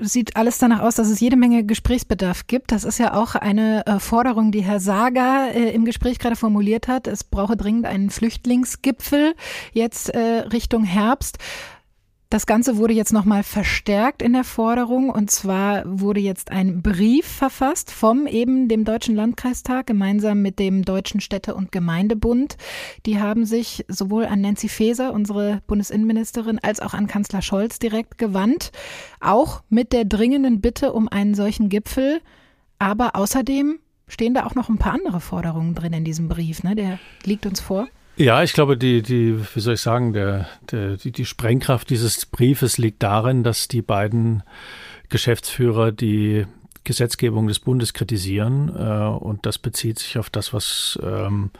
sieht 0.00 0.36
alles 0.36 0.58
danach 0.58 0.80
aus, 0.80 0.94
dass 0.94 1.08
es 1.08 1.20
jede 1.20 1.36
Menge 1.36 1.64
Gesprächsbedarf 1.64 2.46
gibt. 2.46 2.72
Das 2.72 2.84
ist 2.84 2.98
ja 2.98 3.14
auch 3.14 3.34
eine 3.34 3.86
äh, 3.86 3.98
Forderung, 3.98 4.50
die 4.50 4.62
Herr 4.62 4.80
Sager 4.80 5.48
äh, 5.54 5.70
im 5.70 5.84
Gespräch 5.84 6.18
gerade 6.18 6.36
formuliert 6.36 6.88
hat. 6.88 7.06
Es 7.06 7.24
brauche 7.24 7.56
dringend 7.56 7.84
einen 7.84 8.10
Flüchtlingsgipfel 8.10 9.34
jetzt 9.72 10.10
äh, 10.10 10.44
Richtung 10.50 10.84
Herbst. 10.84 11.38
Das 12.28 12.44
Ganze 12.46 12.76
wurde 12.76 12.92
jetzt 12.92 13.12
nochmal 13.12 13.44
verstärkt 13.44 14.20
in 14.20 14.32
der 14.32 14.42
Forderung 14.42 15.10
und 15.10 15.30
zwar 15.30 15.84
wurde 15.86 16.18
jetzt 16.18 16.50
ein 16.50 16.82
Brief 16.82 17.24
verfasst 17.24 17.92
vom 17.92 18.26
eben 18.26 18.66
dem 18.66 18.84
Deutschen 18.84 19.14
Landkreistag 19.14 19.86
gemeinsam 19.86 20.42
mit 20.42 20.58
dem 20.58 20.84
Deutschen 20.84 21.20
Städte- 21.20 21.54
und 21.54 21.70
Gemeindebund. 21.70 22.56
Die 23.06 23.20
haben 23.20 23.44
sich 23.44 23.84
sowohl 23.86 24.24
an 24.24 24.40
Nancy 24.40 24.68
Faeser, 24.68 25.12
unsere 25.12 25.62
Bundesinnenministerin, 25.68 26.58
als 26.58 26.80
auch 26.80 26.94
an 26.94 27.06
Kanzler 27.06 27.42
Scholz 27.42 27.78
direkt 27.78 28.18
gewandt, 28.18 28.72
auch 29.20 29.62
mit 29.68 29.92
der 29.92 30.04
dringenden 30.04 30.60
Bitte 30.60 30.92
um 30.94 31.08
einen 31.08 31.34
solchen 31.34 31.68
Gipfel. 31.68 32.20
Aber 32.80 33.14
außerdem 33.14 33.78
stehen 34.08 34.34
da 34.34 34.46
auch 34.46 34.56
noch 34.56 34.68
ein 34.68 34.78
paar 34.78 34.94
andere 34.94 35.20
Forderungen 35.20 35.76
drin 35.76 35.92
in 35.92 36.04
diesem 36.04 36.28
Brief. 36.28 36.64
Ne? 36.64 36.74
Der 36.74 36.98
liegt 37.22 37.46
uns 37.46 37.60
vor. 37.60 37.86
Ja, 38.18 38.42
ich 38.42 38.54
glaube, 38.54 38.78
die, 38.78 39.02
die, 39.02 39.38
wie 39.54 39.60
soll 39.60 39.74
ich 39.74 39.82
sagen, 39.82 40.14
der, 40.14 40.48
der, 40.70 40.96
die, 40.96 41.12
die 41.12 41.26
Sprengkraft 41.26 41.90
dieses 41.90 42.24
Briefes 42.24 42.78
liegt 42.78 43.02
darin, 43.02 43.42
dass 43.42 43.68
die 43.68 43.82
beiden 43.82 44.42
Geschäftsführer 45.10 45.92
die 45.92 46.46
Gesetzgebung 46.84 47.46
des 47.46 47.60
Bundes 47.60 47.92
kritisieren. 47.92 48.74
Äh, 48.74 49.08
und 49.22 49.44
das 49.44 49.58
bezieht 49.58 49.98
sich 49.98 50.16
auf 50.16 50.30
das, 50.30 50.54
was 50.54 50.98
ähm, 51.02 51.50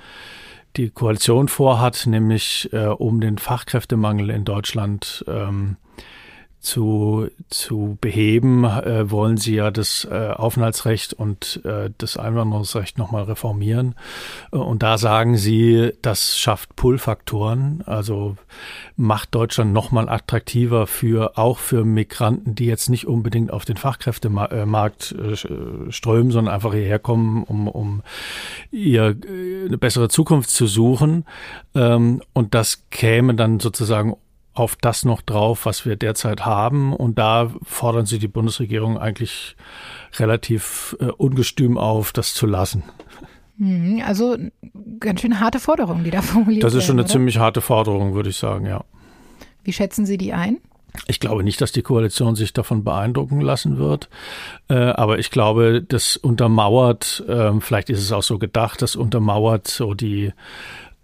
die 0.79 0.89
Koalition 0.89 1.49
vorhat, 1.49 2.07
nämlich 2.07 2.73
äh, 2.73 2.87
um 2.87 3.21
den 3.21 3.37
Fachkräftemangel 3.37 4.31
in 4.31 4.47
Deutschland 4.47 5.27
ähm, 5.29 5.77
zu, 6.61 7.29
zu 7.49 7.97
beheben, 8.01 8.65
äh, 8.65 9.11
wollen 9.11 9.37
sie 9.37 9.55
ja 9.55 9.71
das 9.71 10.07
äh, 10.11 10.31
Aufenthaltsrecht 10.31 11.13
und 11.13 11.61
äh, 11.65 11.91
das 11.99 12.17
Einwanderungsrecht 12.17 12.99
nochmal 12.99 13.25
reformieren. 13.25 13.95
Äh, 14.53 14.57
und 14.57 14.83
da 14.83 14.99
sagen 14.99 15.37
sie, 15.37 15.93
das 16.03 16.39
schafft 16.39 16.75
Pull-Faktoren, 16.75 17.85
also 17.87 18.37
macht 18.97 19.35
Deutschland 19.35 19.73
nochmal 19.73 20.09
attraktiver 20.09 20.87
für 20.87 21.39
auch 21.39 21.59
für 21.59 21.85
Migranten, 21.85 22.55
die 22.55 22.67
jetzt 22.67 22.91
nicht 22.91 23.07
unbedingt 23.07 23.53
auf 23.53 23.65
den 23.65 23.77
Fachkräftemarkt 23.77 25.13
äh, 25.13 25.93
strömen, 25.93 26.33
sondern 26.33 26.55
einfach 26.55 26.73
hierher 26.73 26.99
kommen, 26.99 27.45
um, 27.45 27.69
um 27.69 28.03
ihr 28.73 29.17
äh, 29.25 29.67
eine 29.67 29.79
bessere 29.79 30.09
Zukunft 30.09 30.51
zu 30.51 30.67
suchen. 30.67 31.27
Ähm, 31.75 32.23
und 32.33 32.55
das 32.55 32.89
käme 32.91 33.35
dann 33.35 33.61
sozusagen 33.61 34.17
auf 34.57 34.77
das 34.77 35.05
noch 35.05 35.21
drauf, 35.23 35.67
was 35.67 35.85
wir 35.85 35.97
derzeit 35.97 36.45
haben. 36.45 36.93
Und 36.95 37.19
da 37.19 37.51
fordern 37.63 38.07
sie 38.07 38.19
die 38.19 38.29
Bundesregierung 38.29 38.99
eigentlich 38.99 39.57
relativ 40.17 40.97
äh, 41.01 41.07
ungestüm 41.07 41.79
auf, 41.79 42.13
das 42.13 42.35
zu 42.35 42.47
lassen. 42.47 42.83
Mhm, 43.59 44.03
also 44.05 44.37
ganz 44.99 45.21
schön 45.21 45.41
harte 45.41 45.61
Forderung, 45.61 46.05
die 46.05 46.11
da 46.11 46.23
formuliert 46.23 46.65
Das 46.65 46.75
ist 46.75 46.85
schon 46.85 46.97
eine 46.97 47.03
oder? 47.03 47.13
ziemlich 47.13 47.39
harte 47.39 47.61
Forderung, 47.61 48.15
würde 48.15 48.31
ich 48.31 48.37
sagen, 48.37 48.67
ja. 48.67 48.85
Wie 49.63 49.73
schätzen 49.73 50.07
Sie 50.07 50.17
die 50.17 50.33
ein? 50.33 50.59
Ich 51.09 51.21
glaube 51.21 51.45
nicht, 51.45 51.61
dass 51.61 51.73
die 51.73 51.83
Koalition 51.83 52.37
sich 52.37 52.55
davon 52.55 52.83
beeindrucken 52.83 53.41
lassen 53.41 53.77
wird. 53.77 54.09
Äh, 54.69 54.75
aber 54.75 55.19
ich 55.19 55.31
glaube, 55.31 55.83
das 55.83 56.17
untermauert, 56.17 57.25
äh, 57.29 57.53
vielleicht 57.61 57.91
ist 57.91 58.01
es 58.01 58.13
auch 58.13 58.23
so 58.23 58.39
gedacht, 58.39 58.81
das 58.81 58.97
untermauert 58.97 59.69
so 59.69 59.93
die, 59.93 60.33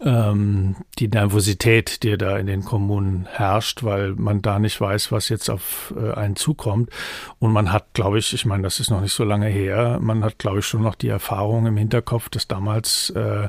ähm, 0.04 0.76
die 0.98 1.08
Nervosität, 1.08 2.02
die 2.02 2.16
da 2.16 2.36
in 2.38 2.46
den 2.46 2.64
Kommunen 2.64 3.26
herrscht, 3.30 3.82
weil 3.82 4.14
man 4.14 4.42
da 4.42 4.58
nicht 4.58 4.80
weiß, 4.80 5.12
was 5.12 5.28
jetzt 5.28 5.50
auf 5.50 5.94
äh, 5.96 6.12
einen 6.12 6.36
zukommt. 6.36 6.90
Und 7.38 7.52
man 7.52 7.72
hat, 7.72 7.94
glaube 7.94 8.18
ich, 8.18 8.32
ich 8.32 8.44
meine, 8.44 8.62
das 8.62 8.80
ist 8.80 8.90
noch 8.90 9.00
nicht 9.00 9.12
so 9.12 9.24
lange 9.24 9.46
her, 9.46 9.98
man 10.00 10.24
hat, 10.24 10.38
glaube 10.38 10.58
ich, 10.58 10.66
schon 10.66 10.82
noch 10.82 10.94
die 10.94 11.08
Erfahrung 11.08 11.66
im 11.66 11.76
Hinterkopf, 11.76 12.28
dass 12.28 12.48
damals 12.48 13.10
äh, 13.10 13.48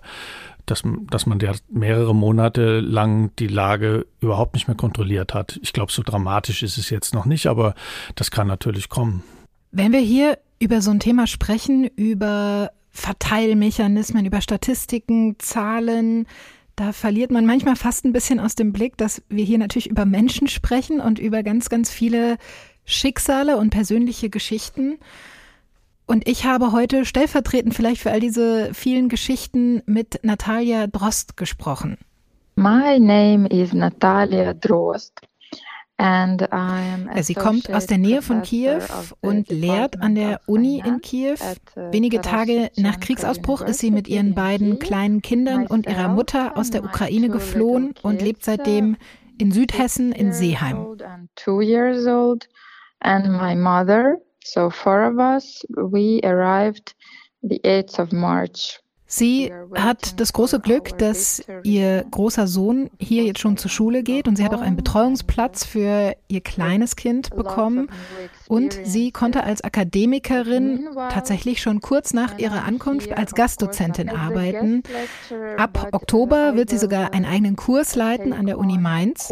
dass, 0.66 0.84
dass 1.10 1.26
man 1.26 1.40
der 1.40 1.56
mehrere 1.70 2.16
Monate 2.16 2.80
lang 2.80 3.32
die 3.38 3.48
Lage 3.48 4.06
überhaupt 4.22 4.54
nicht 4.54 4.68
mehr 4.68 4.78
kontrolliert 4.78 5.34
hat. 5.34 5.60
Ich 5.62 5.74
glaube, 5.74 5.92
so 5.92 6.04
dramatisch 6.04 6.64
ist 6.64 6.78
es 6.78 6.90
jetzt 6.90 7.14
noch 7.14 7.26
nicht, 7.26 7.48
aber 7.48 7.76
das 8.16 8.32
kann 8.32 8.48
natürlich 8.48 8.90
kommen. 8.90 9.24
Wenn 9.72 9.92
wir 9.92 10.00
hier 10.00 10.38
über 10.60 10.82
so 10.82 10.92
ein 10.92 11.00
Thema 11.00 11.28
sprechen, 11.28 11.86
über 11.96 12.72
Verteilmechanismen, 12.94 14.26
über 14.26 14.40
Statistiken, 14.40 15.36
Zahlen, 15.40 16.28
da 16.76 16.92
verliert 16.92 17.32
man 17.32 17.46
manchmal 17.46 17.76
fast 17.76 18.06
ein 18.06 18.14
bisschen 18.14 18.40
aus 18.40 18.56
dem 18.56 18.74
Blick, 18.74 18.98
dass 18.98 19.22
wir 19.30 19.44
hier 19.44 19.60
natürlich 19.60 19.90
über 19.90 20.06
Menschen 20.06 20.48
sprechen 20.48 21.02
und 21.02 21.20
über 21.20 21.44
ganz, 21.44 21.70
ganz 21.70 21.92
viele 21.92 22.38
Schicksale 22.86 23.58
und 23.58 23.70
persönliche 23.70 24.30
Geschichten. 24.30 24.98
Und 26.06 26.28
ich 26.28 26.46
habe 26.46 26.72
heute 26.72 27.06
stellvertretend 27.06 27.76
vielleicht 27.76 28.02
für 28.02 28.12
all 28.12 28.20
diese 28.20 28.74
vielen 28.74 29.08
Geschichten 29.08 29.82
mit 29.86 30.20
Natalia 30.24 30.88
Drost 30.88 31.38
gesprochen. 31.38 31.98
My 32.56 33.00
name 33.00 33.48
is 33.48 33.74
Natalia 33.74 34.54
Drost. 34.54 35.22
Sie 36.00 37.34
kommt 37.34 37.74
aus 37.74 37.86
der 37.86 37.98
Nähe 37.98 38.22
von 38.22 38.42
Kiew 38.42 38.82
und 39.22 39.50
lehrt 39.50 40.02
an 40.02 40.16
der 40.16 40.42
Uni 40.48 40.84
in 40.86 41.02
Kiew. 41.02 41.38
Uh, 41.76 41.92
Wenige 41.92 42.22
Tage 42.22 42.72
nach 42.78 43.00
Kriegsausbruch 43.00 43.62
ist 43.62 43.80
sie 43.80 43.92
mit 43.92 44.08
ihren 44.08 44.36
beiden 44.36 44.80
kleinen 44.80 45.22
Kindern 45.22 45.68
und 45.68 45.88
ihrer 45.88 46.10
Mutter 46.10 46.58
aus 46.58 46.72
der 46.72 46.84
Ukraine 46.84 47.30
geflohen 47.30 47.94
und 48.02 48.22
lebt 48.22 48.44
seitdem 48.44 48.98
in 49.38 49.52
Südhessen 49.52 50.12
in 50.12 50.34
Seeheim. 50.34 50.98
And 53.06 53.28
my 53.34 53.54
mother 53.54 54.18
So 54.46 54.70
four 54.70 55.04
of 55.04 55.20
us, 55.20 55.64
we 55.70 56.20
arrived 56.24 56.94
the 57.44 57.62
8th 57.64 57.98
of 57.98 58.12
March. 58.12 58.80
Sie 59.16 59.54
hat 59.76 60.20
das 60.20 60.34
große 60.34 60.60
Glück, 60.60 60.98
dass 60.98 61.44
ihr 61.62 62.04
großer 62.10 62.48
Sohn 62.48 62.90
hier 62.98 63.24
jetzt 63.24 63.42
schon 63.42 63.58
zur 63.58 63.70
Schule 63.70 64.02
geht 64.02 64.28
und 64.28 64.38
sie 64.38 64.44
hat 64.44 64.56
auch 64.56 64.62
einen 64.62 64.76
Betreuungsplatz 64.76 65.66
für 65.66 66.16
ihr 66.28 66.42
kleines 66.42 66.96
Kind 66.96 67.30
bekommen. 67.30 67.90
Und 68.48 68.76
sie 68.84 69.12
konnte 69.12 69.44
als 69.44 69.64
Akademikerin 69.64 70.90
tatsächlich 71.12 71.62
schon 71.62 71.80
kurz 71.80 72.16
nach 72.16 72.40
ihrer 72.40 72.64
Ankunft 72.64 73.16
als 73.16 73.36
Gastdozentin 73.36 74.10
arbeiten. 74.10 74.82
Ab 75.58 75.90
Oktober 75.92 76.56
wird 76.56 76.72
sie 76.72 76.80
sogar 76.80 77.14
einen 77.14 77.26
eigenen 77.26 77.56
Kurs 77.56 77.96
leiten 77.96 78.34
an 78.34 78.48
der 78.48 78.58
Uni 78.58 78.80
Mainz. 78.80 79.30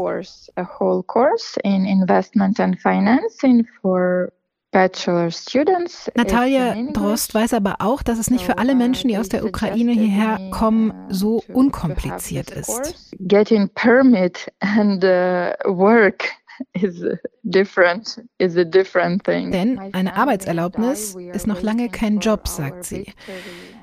Natalia 6.15 6.75
Drost 6.93 7.33
weiß 7.33 7.53
aber 7.53 7.75
auch, 7.79 8.01
dass 8.01 8.19
es 8.19 8.29
nicht 8.29 8.45
für 8.45 8.57
alle 8.57 8.73
Menschen, 8.73 9.09
die 9.09 9.17
aus 9.17 9.27
der 9.27 9.43
Ukraine 9.43 9.91
hierher 9.91 10.49
kommen, 10.51 10.93
so 11.09 11.43
unkompliziert 11.53 12.51
ist. 12.51 13.11
Getting 13.19 13.67
permit 13.69 14.51
and 14.59 15.03
uh, 15.03 15.51
work 15.65 16.29
is 16.73 17.03
different, 17.43 18.21
is 18.37 18.57
a 18.57 18.63
different 18.63 19.23
thing. 19.23 19.51
Denn 19.51 19.79
eine 19.93 20.15
Arbeitserlaubnis 20.15 21.15
ist 21.33 21.47
noch 21.47 21.61
lange 21.61 21.89
kein 21.89 22.19
Job, 22.19 22.47
sagt 22.47 22.85
sie. 22.85 23.13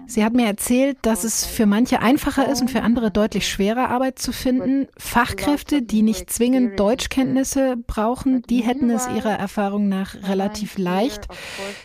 Sie 0.09 0.25
hat 0.25 0.33
mir 0.33 0.47
erzählt, 0.47 0.97
dass 1.03 1.23
es 1.23 1.45
für 1.45 1.67
manche 1.67 2.01
einfacher 2.01 2.51
ist 2.51 2.63
und 2.63 2.71
für 2.71 2.81
andere 2.81 3.11
deutlich 3.11 3.47
schwerer 3.47 3.91
Arbeit 3.91 4.19
zu 4.19 4.33
finden. 4.33 4.89
Fachkräfte, 4.97 5.83
die 5.83 6.01
nicht 6.01 6.31
zwingend 6.31 6.81
Deutschkenntnisse 6.81 7.77
brauchen, 7.77 8.41
die 8.49 8.63
hätten 8.63 8.89
es 8.89 9.07
ihrer 9.07 9.39
Erfahrung 9.39 9.91
nach 9.91 10.15
relativ 10.27 10.79
leicht, 10.79 11.29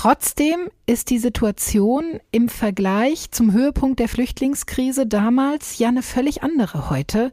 Trotzdem 0.00 0.68
ist 0.86 1.10
die 1.10 1.18
Situation 1.18 2.20
im 2.30 2.48
Vergleich 2.48 3.32
zum 3.32 3.52
Höhepunkt 3.52 3.98
der 3.98 4.08
Flüchtlingskrise 4.08 5.08
damals 5.08 5.76
ja 5.80 5.88
eine 5.88 6.02
völlig 6.02 6.44
andere 6.44 6.88
heute. 6.88 7.32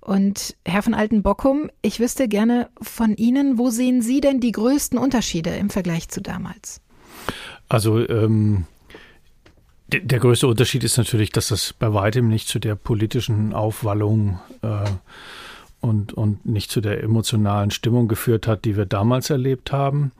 Und 0.00 0.54
Herr 0.64 0.84
von 0.84 0.94
Altenbockum, 0.94 1.72
ich 1.82 1.98
wüsste 1.98 2.28
gerne 2.28 2.68
von 2.80 3.16
Ihnen, 3.16 3.58
wo 3.58 3.70
sehen 3.70 4.00
Sie 4.00 4.20
denn 4.20 4.38
die 4.38 4.52
größten 4.52 4.96
Unterschiede 4.96 5.56
im 5.56 5.70
Vergleich 5.70 6.08
zu 6.08 6.22
damals? 6.22 6.80
Also 7.68 8.08
ähm, 8.08 8.66
der 9.88 10.20
größte 10.20 10.46
Unterschied 10.46 10.84
ist 10.84 10.96
natürlich, 10.96 11.30
dass 11.30 11.48
das 11.48 11.72
bei 11.72 11.94
weitem 11.94 12.28
nicht 12.28 12.46
zu 12.46 12.60
der 12.60 12.76
politischen 12.76 13.52
Aufwallung 13.52 14.38
äh, 14.62 14.84
und, 15.80 16.12
und 16.12 16.46
nicht 16.46 16.70
zu 16.70 16.80
der 16.80 17.02
emotionalen 17.02 17.72
Stimmung 17.72 18.06
geführt 18.06 18.46
hat, 18.46 18.64
die 18.66 18.76
wir 18.76 18.86
damals 18.86 19.30
erlebt 19.30 19.72
haben. 19.72 20.12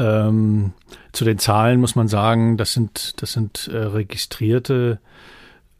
Ähm, 0.00 0.72
zu 1.12 1.24
den 1.26 1.38
Zahlen 1.38 1.78
muss 1.78 1.94
man 1.94 2.08
sagen, 2.08 2.56
das 2.56 2.72
sind, 2.72 3.20
das 3.20 3.32
sind 3.32 3.68
äh, 3.68 3.76
registrierte 3.76 4.98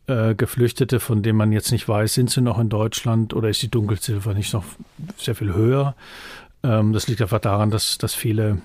äh, 0.06 0.35
Geflüchtete, 0.35 1.00
von 1.00 1.22
denen 1.22 1.38
man 1.38 1.52
jetzt 1.52 1.72
nicht 1.72 1.88
weiß, 1.88 2.12
sind 2.12 2.28
sie 2.28 2.42
noch 2.42 2.59
in 2.59 2.68
Deutschland 2.68 3.33
oder 3.33 3.48
ist 3.48 3.62
die 3.62 3.70
Dunkelziffer 3.70 4.35
nicht 4.35 4.52
noch 4.52 4.64
sehr 5.16 5.35
viel 5.35 5.54
höher. 5.54 5.94
Ähm, 6.62 6.92
das 6.92 7.09
liegt 7.09 7.22
einfach 7.22 7.40
daran, 7.40 7.70
dass, 7.70 7.96
dass 7.96 8.14
viele 8.14 8.61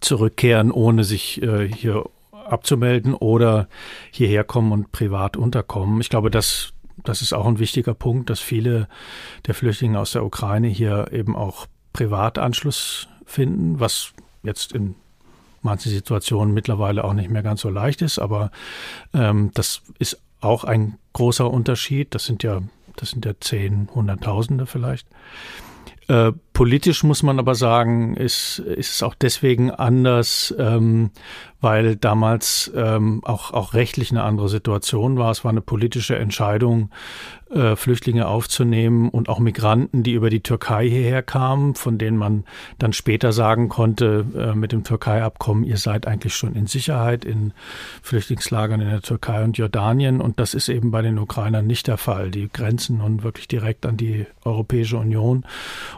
zurückkehren, 0.00 0.70
ohne 0.70 1.04
sich 1.04 1.42
äh, 1.42 1.68
hier 1.68 2.04
abzumelden 2.32 3.14
oder 3.14 3.68
hierher 4.10 4.44
kommen 4.44 4.72
und 4.72 4.92
privat 4.92 5.36
unterkommen. 5.36 6.00
Ich 6.00 6.08
glaube, 6.08 6.30
das, 6.30 6.72
das 7.04 7.20
ist 7.20 7.34
auch 7.34 7.46
ein 7.46 7.58
wichtiger 7.58 7.92
Punkt, 7.94 8.30
dass 8.30 8.40
viele 8.40 8.88
der 9.46 9.54
Flüchtlinge 9.54 9.98
aus 9.98 10.12
der 10.12 10.24
Ukraine 10.24 10.68
hier 10.68 11.12
eben 11.12 11.36
auch 11.36 11.66
Privatanschluss 11.92 13.08
finden, 13.26 13.80
was 13.80 14.12
jetzt 14.42 14.72
in 14.72 14.94
manchen 15.62 15.92
Situationen 15.92 16.52
mittlerweile 16.54 17.04
auch 17.04 17.14
nicht 17.14 17.30
mehr 17.30 17.42
ganz 17.42 17.60
so 17.60 17.70
leicht 17.70 18.02
ist, 18.02 18.18
aber 18.18 18.50
ähm, 19.14 19.50
das 19.54 19.82
ist 19.98 20.20
auch 20.40 20.64
ein 20.64 20.98
großer 21.12 21.48
Unterschied. 21.48 22.14
Das 22.14 22.24
sind 22.24 22.42
ja 22.42 22.62
Das 22.96 23.10
sind 23.10 23.24
ja 23.24 23.32
zehn, 23.40 23.88
hunderttausende 23.94 24.66
vielleicht. 24.66 25.06
Äh, 26.08 26.32
politisch 26.62 27.02
muss 27.02 27.24
man 27.24 27.40
aber 27.40 27.56
sagen, 27.56 28.14
ist, 28.14 28.60
ist 28.60 28.94
es 28.94 29.02
auch 29.02 29.16
deswegen 29.16 29.72
anders, 29.72 30.54
ähm, 30.60 31.10
weil 31.60 31.96
damals 31.96 32.70
ähm, 32.76 33.20
auch, 33.24 33.52
auch 33.52 33.74
rechtlich 33.74 34.12
eine 34.12 34.22
andere 34.22 34.48
Situation 34.48 35.18
war. 35.18 35.32
Es 35.32 35.42
war 35.42 35.50
eine 35.50 35.60
politische 35.60 36.16
Entscheidung, 36.16 36.90
äh, 37.52 37.76
Flüchtlinge 37.76 38.26
aufzunehmen 38.26 39.10
und 39.10 39.28
auch 39.28 39.38
Migranten, 39.38 40.02
die 40.02 40.12
über 40.12 40.30
die 40.30 40.42
Türkei 40.42 40.88
hierher 40.88 41.22
kamen, 41.22 41.74
von 41.74 41.98
denen 41.98 42.16
man 42.16 42.44
dann 42.78 42.92
später 42.92 43.32
sagen 43.32 43.68
konnte, 43.68 44.24
äh, 44.36 44.56
mit 44.56 44.72
dem 44.72 44.84
Türkei-Abkommen, 44.84 45.62
ihr 45.62 45.76
seid 45.76 46.06
eigentlich 46.06 46.34
schon 46.34 46.54
in 46.54 46.66
Sicherheit 46.66 47.24
in 47.24 47.52
Flüchtlingslagern 48.02 48.80
in 48.80 48.88
der 48.88 49.02
Türkei 49.02 49.44
und 49.44 49.58
Jordanien. 49.58 50.20
Und 50.20 50.40
das 50.40 50.54
ist 50.54 50.68
eben 50.68 50.90
bei 50.90 51.02
den 51.02 51.18
Ukrainern 51.18 51.66
nicht 51.66 51.86
der 51.88 51.98
Fall. 51.98 52.30
Die 52.30 52.48
grenzen 52.50 52.98
nun 52.98 53.22
wirklich 53.22 53.48
direkt 53.48 53.86
an 53.86 53.96
die 53.96 54.26
Europäische 54.44 54.96
Union. 54.96 55.44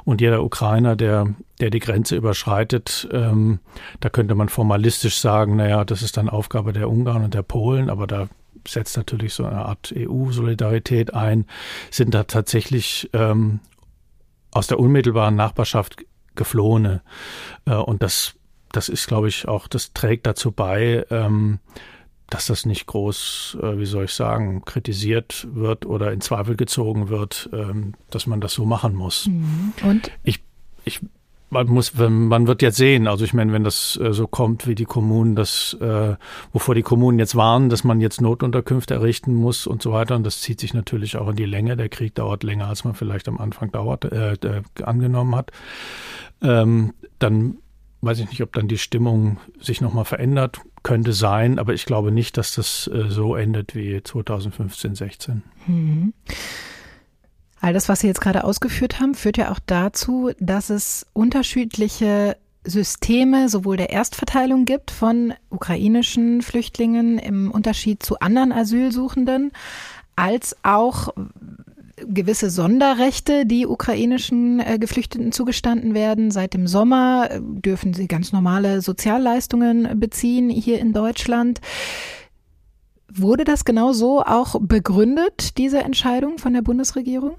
Und 0.05 0.21
jeder 0.21 0.43
Ukrainer, 0.55 0.95
der, 0.95 1.35
der 1.59 1.71
die 1.71 1.81
Grenze 1.81 2.15
überschreitet, 2.15 3.09
ähm, 3.11 3.59
da 3.99 4.09
könnte 4.09 4.37
man 4.37 4.49
formalistisch 4.49 5.19
sagen, 5.19 5.57
naja, 5.57 5.85
das 5.85 6.01
ist 6.01 6.17
dann 6.17 6.29
Aufgabe 6.29 6.73
der 6.73 6.89
Ungarn 6.89 7.25
und 7.25 7.35
der 7.35 7.43
Polen, 7.43 7.91
aber 7.91 8.07
da 8.07 8.29
setzt 8.67 8.97
natürlich 8.97 9.35
so 9.35 9.45
eine 9.45 9.65
Art 9.65 9.93
EU-Solidarität 9.97 11.13
ein, 11.13 11.47
sind 11.91 12.15
da 12.15 12.23
tatsächlich 12.23 13.11
ähm, 13.15 13.59
aus 14.53 14.69
der 14.69 14.79
unmittelbaren 14.79 15.35
Nachbarschaft 15.35 15.97
geflohene. 16.37 17.03
Äh, 17.67 17.75
und 17.75 18.05
das, 18.05 18.37
das 18.71 18.89
ist, 18.89 19.09
glaube 19.09 19.27
ich, 19.27 19.49
auch, 19.49 19.67
das 19.67 19.93
trägt 19.93 20.25
dazu 20.25 20.53
bei, 20.53 21.05
ähm, 21.11 21.59
dass 22.31 22.47
das 22.47 22.65
nicht 22.65 22.87
groß, 22.87 23.59
äh, 23.61 23.79
wie 23.79 23.87
soll 23.87 24.05
ich 24.05 24.13
sagen, 24.13 24.65
kritisiert 24.65 25.47
wird 25.51 25.87
oder 25.87 26.13
in 26.13 26.21
Zweifel 26.21 26.57
gezogen 26.57 27.09
wird, 27.09 27.51
ähm, 27.53 27.95
dass 28.11 28.27
man 28.27 28.41
das 28.41 28.55
so 28.55 28.65
machen 28.65 28.95
muss. 28.95 29.27
Mhm. 29.27 29.73
Und? 29.83 30.11
Ich, 30.23 30.43
ich 30.85 31.01
man 31.51 31.69
muss, 31.69 31.95
man 31.95 32.47
wird 32.49 32.63
jetzt 32.63 32.77
sehen, 32.77 33.07
also 33.07 33.25
ich 33.25 33.33
meine, 33.33 33.53
wenn 33.53 33.63
das 33.63 33.97
äh, 34.03 34.13
so 34.13 34.27
kommt, 34.27 34.67
wie 34.67 34.75
die 34.75 34.87
Kommunen 34.87 35.37
das, 35.37 35.77
äh, 35.81 36.17
wovor 36.53 36.75
die 36.75 36.83
Kommunen 36.83 37.19
jetzt 37.19 37.37
warnen, 37.37 37.69
dass 37.69 37.85
man 37.85 38.01
jetzt 38.01 38.21
Notunterkünfte 38.21 38.95
errichten 38.95 39.35
muss 39.35 39.67
und 39.67 39.81
so 39.81 39.93
weiter, 39.93 40.17
und 40.17 40.25
das 40.25 40.41
zieht 40.41 40.59
sich 40.59 40.75
natürlich 40.75 41.17
auch 41.17 41.29
in 41.29 41.37
die 41.37 41.45
Länge. 41.45 41.77
Der 41.77 41.89
Krieg 41.89 42.15
dauert 42.17 42.43
länger, 42.43 42.67
als 42.67 42.83
man 42.83 42.95
vielleicht 42.95 43.29
am 43.29 43.39
Anfang 43.39 43.71
dauert, 43.71 44.05
äh, 44.05 44.63
angenommen 44.83 45.37
hat. 45.37 45.53
Ähm, 46.43 46.93
dann 47.21 47.59
weiß 48.01 48.19
ich 48.19 48.29
nicht, 48.29 48.43
ob 48.43 48.53
dann 48.53 48.69
die 48.69 48.79
Stimmung 48.79 49.39
sich 49.61 49.81
nochmal 49.81 50.05
verändert. 50.05 50.61
Könnte 50.83 51.13
sein, 51.13 51.59
aber 51.59 51.73
ich 51.73 51.87
glaube 51.87 52.11
nicht, 52.11 52.37
dass 52.37 52.55
das 52.55 52.91
äh, 52.93 53.09
so 53.09 53.37
endet 53.37 53.75
wie 53.75 54.03
2015, 54.03 54.95
16. 54.95 55.43
Mhm. 55.67 56.13
All 57.65 57.73
das, 57.73 57.89
was 57.89 58.01
Sie 58.01 58.09
jetzt 58.09 58.21
gerade 58.21 58.45
ausgeführt 58.45 59.01
haben, 59.01 59.15
führt 59.15 59.39
ja 59.39 59.51
auch 59.51 59.59
dazu, 59.59 60.33
dass 60.39 60.69
es 60.69 61.07
unterschiedliche 61.15 62.37
Systeme 62.63 63.49
sowohl 63.49 63.79
der 63.79 63.89
Erstverteilung 63.89 64.67
gibt 64.67 64.91
von 64.91 65.33
ukrainischen 65.49 66.43
Flüchtlingen 66.43 67.19
im 67.19 67.51
Unterschied 67.51 68.03
zu 68.03 68.21
anderen 68.21 68.53
Asylsuchenden, 68.53 69.51
als 70.15 70.55
auch 70.63 71.09
gewisse 72.07 72.51
Sonderrechte, 72.51 73.47
die 73.47 73.67
ukrainischen 73.67 74.61
äh, 74.61 74.79
Geflüchteten 74.79 75.33
zugestanden 75.33 75.95
werden. 75.95 76.33
Seit 76.33 76.53
dem 76.53 76.67
Sommer 76.67 77.31
äh, 77.31 77.41
dürfen 77.41 77.95
sie 77.95 78.09
ganz 78.09 78.31
normale 78.31 78.83
Sozialleistungen 78.83 79.99
beziehen 79.99 80.51
hier 80.51 80.81
in 80.81 80.93
Deutschland. 80.93 81.63
Wurde 83.11 83.45
das 83.45 83.65
genau 83.65 83.95
so 83.95 84.23
auch 84.23 84.61
begründet, 84.61 85.57
diese 85.57 85.79
Entscheidung 85.79 86.37
von 86.37 86.53
der 86.53 86.61
Bundesregierung? 86.61 87.39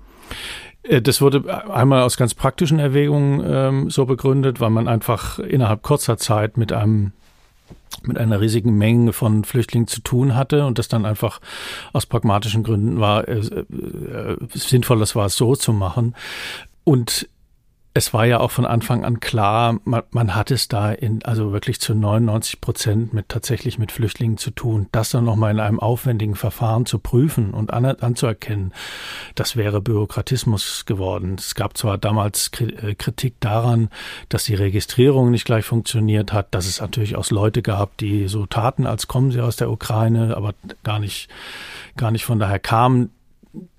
Äh, 0.84 1.02
das 1.02 1.22
wurde 1.22 1.70
einmal 1.74 2.04
aus 2.04 2.18
ganz 2.18 2.34
praktischen 2.34 2.80
Erwägungen 2.80 3.44
ähm, 3.46 3.90
so 3.90 4.06
begründet, 4.06 4.60
weil 4.60 4.70
man 4.70 4.88
einfach 4.88 5.40
innerhalb 5.40 5.82
kurzer 5.82 6.18
Zeit 6.18 6.58
mit 6.58 6.72
einem 6.74 7.12
mit 8.04 8.18
einer 8.18 8.42
riesigen 8.42 8.78
Menge 8.78 9.14
von 9.14 9.44
Flüchtlingen 9.44 9.88
zu 9.88 10.02
tun 10.02 10.36
hatte 10.36 10.66
und 10.66 10.78
das 10.78 10.88
dann 10.88 11.06
einfach 11.06 11.40
aus 11.94 12.06
pragmatischen 12.06 12.64
Gründen 12.64 13.00
war 13.00 13.28
äh, 13.28 13.40
äh, 13.40 14.38
sinnvoll, 14.54 15.00
das 15.00 15.16
war 15.16 15.30
so 15.30 15.56
zu 15.56 15.74
machen. 15.74 16.14
Und 16.84 17.28
es 17.98 18.14
war 18.14 18.26
ja 18.26 18.42
auch 18.42 18.52
von 18.52 18.66
Anfang 18.66 19.06
an 19.06 19.22
klar, 19.22 19.80
man, 19.86 20.04
man 20.12 20.36
hat 20.36 20.52
es 20.52 20.68
da 20.68 20.92
in, 20.92 21.24
also 21.24 21.54
wirklich 21.54 21.80
zu 21.80 21.96
99 21.96 22.60
Prozent 22.60 23.14
mit 23.14 23.30
tatsächlich 23.30 23.80
mit 23.80 23.94
Flüchtlingen 23.94 24.38
zu 24.38 24.52
tun. 24.52 24.88
Das 24.92 25.12
dann 25.12 25.24
nochmal 25.24 25.52
in 25.52 25.62
einem 25.62 25.80
aufwendigen 25.80 26.36
Verfahren 26.36 26.86
zu 26.86 27.00
prüfen 27.00 27.54
und 27.54 27.72
an, 27.72 27.86
anzuerkennen, 27.86 28.74
das 29.36 29.56
wäre 29.56 29.80
Bürokratismus 29.80 30.86
geworden. 30.86 31.38
Es 31.40 31.56
gab 31.56 31.78
zwar 31.78 31.98
damals 31.98 32.52
äh, 32.60 32.96
Kritik 32.96 33.40
daran, 33.40 33.88
dass 34.28 34.44
die 34.44 34.56
Registrierung 34.56 35.32
nicht 35.32 35.46
gleich 35.46 35.64
funktioniert 35.64 36.34
hat, 36.34 36.54
dass 36.54 36.66
es 36.66 36.82
natürlich 36.82 37.16
auch 37.16 37.30
Leute 37.32 37.62
gab, 37.62 37.96
die 37.96 38.28
so 38.28 38.46
taten, 38.46 38.86
als 38.86 39.08
kommen 39.08 39.32
sie 39.32 39.40
aus 39.40 39.56
der 39.56 39.72
Ukraine, 39.72 40.36
aber 40.36 40.54
gar 40.84 41.00
nicht, 41.00 41.30
gar 41.96 42.12
nicht 42.12 42.26
von 42.26 42.40
daher 42.40 42.60
kamen 42.60 43.12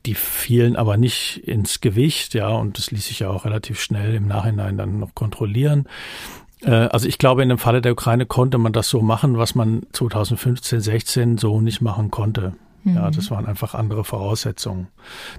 die 0.04 0.14
fielen 0.14 0.76
aber 0.76 0.96
nicht 0.96 1.38
ins 1.38 1.80
Gewicht, 1.80 2.34
ja, 2.34 2.48
und 2.48 2.78
das 2.78 2.90
ließ 2.90 3.06
sich 3.06 3.20
ja 3.20 3.30
auch 3.30 3.44
relativ 3.44 3.80
schnell 3.80 4.14
im 4.14 4.26
Nachhinein 4.26 4.76
dann 4.76 4.98
noch 4.98 5.14
kontrollieren. 5.14 5.88
Äh, 6.62 6.70
also 6.70 7.08
ich 7.08 7.18
glaube, 7.18 7.42
in 7.42 7.48
dem 7.48 7.58
Falle 7.58 7.82
der 7.82 7.92
Ukraine 7.92 8.26
konnte 8.26 8.58
man 8.58 8.72
das 8.72 8.88
so 8.88 9.00
machen, 9.02 9.38
was 9.38 9.54
man 9.54 9.86
2015, 9.92 10.80
16 10.80 11.38
so 11.38 11.60
nicht 11.60 11.80
machen 11.80 12.10
konnte. 12.10 12.54
Ja, 12.84 13.08
mhm. 13.08 13.12
das 13.12 13.30
waren 13.30 13.46
einfach 13.46 13.74
andere 13.74 14.04
Voraussetzungen. 14.04 14.88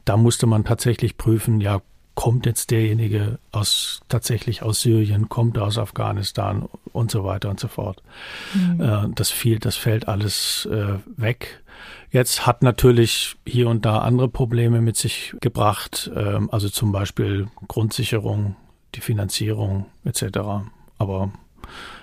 Da 0.03 0.17
musste 0.17 0.47
man 0.47 0.65
tatsächlich 0.65 1.17
prüfen, 1.17 1.61
ja, 1.61 1.81
kommt 2.13 2.47
jetzt 2.47 2.71
derjenige 2.71 3.37
aus 3.51 4.01
tatsächlich 4.09 4.63
aus 4.63 4.81
Syrien, 4.81 5.29
kommt 5.29 5.55
er 5.57 5.65
aus 5.65 5.77
Afghanistan 5.77 6.67
und 6.91 7.11
so 7.11 7.23
weiter 7.23 7.49
und 7.49 7.59
so 7.59 7.67
fort. 7.67 8.01
Mhm. 8.55 8.81
Äh, 8.81 9.07
das 9.13 9.29
fiel, 9.29 9.59
das 9.59 9.75
fällt 9.75 10.07
alles 10.07 10.67
äh, 10.71 10.95
weg. 11.15 11.63
Jetzt 12.09 12.45
hat 12.45 12.63
natürlich 12.63 13.35
hier 13.45 13.67
und 13.67 13.85
da 13.85 13.99
andere 13.99 14.29
Probleme 14.29 14.81
mit 14.81 14.95
sich 14.95 15.35
gebracht, 15.41 16.09
ähm, 16.15 16.49
also 16.51 16.69
zum 16.69 16.91
Beispiel 16.91 17.47
Grundsicherung, 17.67 18.55
die 18.95 19.01
Finanzierung 19.01 19.87
etc. 20.05 20.39
Aber 20.97 21.31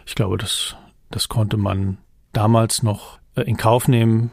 ich 0.07 0.15
glaube, 0.15 0.37
das, 0.37 0.77
das 1.11 1.29
konnte 1.29 1.57
man 1.57 1.99
damals 2.33 2.83
noch 2.83 3.19
äh, 3.35 3.43
in 3.43 3.57
Kauf 3.57 3.89
nehmen. 3.89 4.31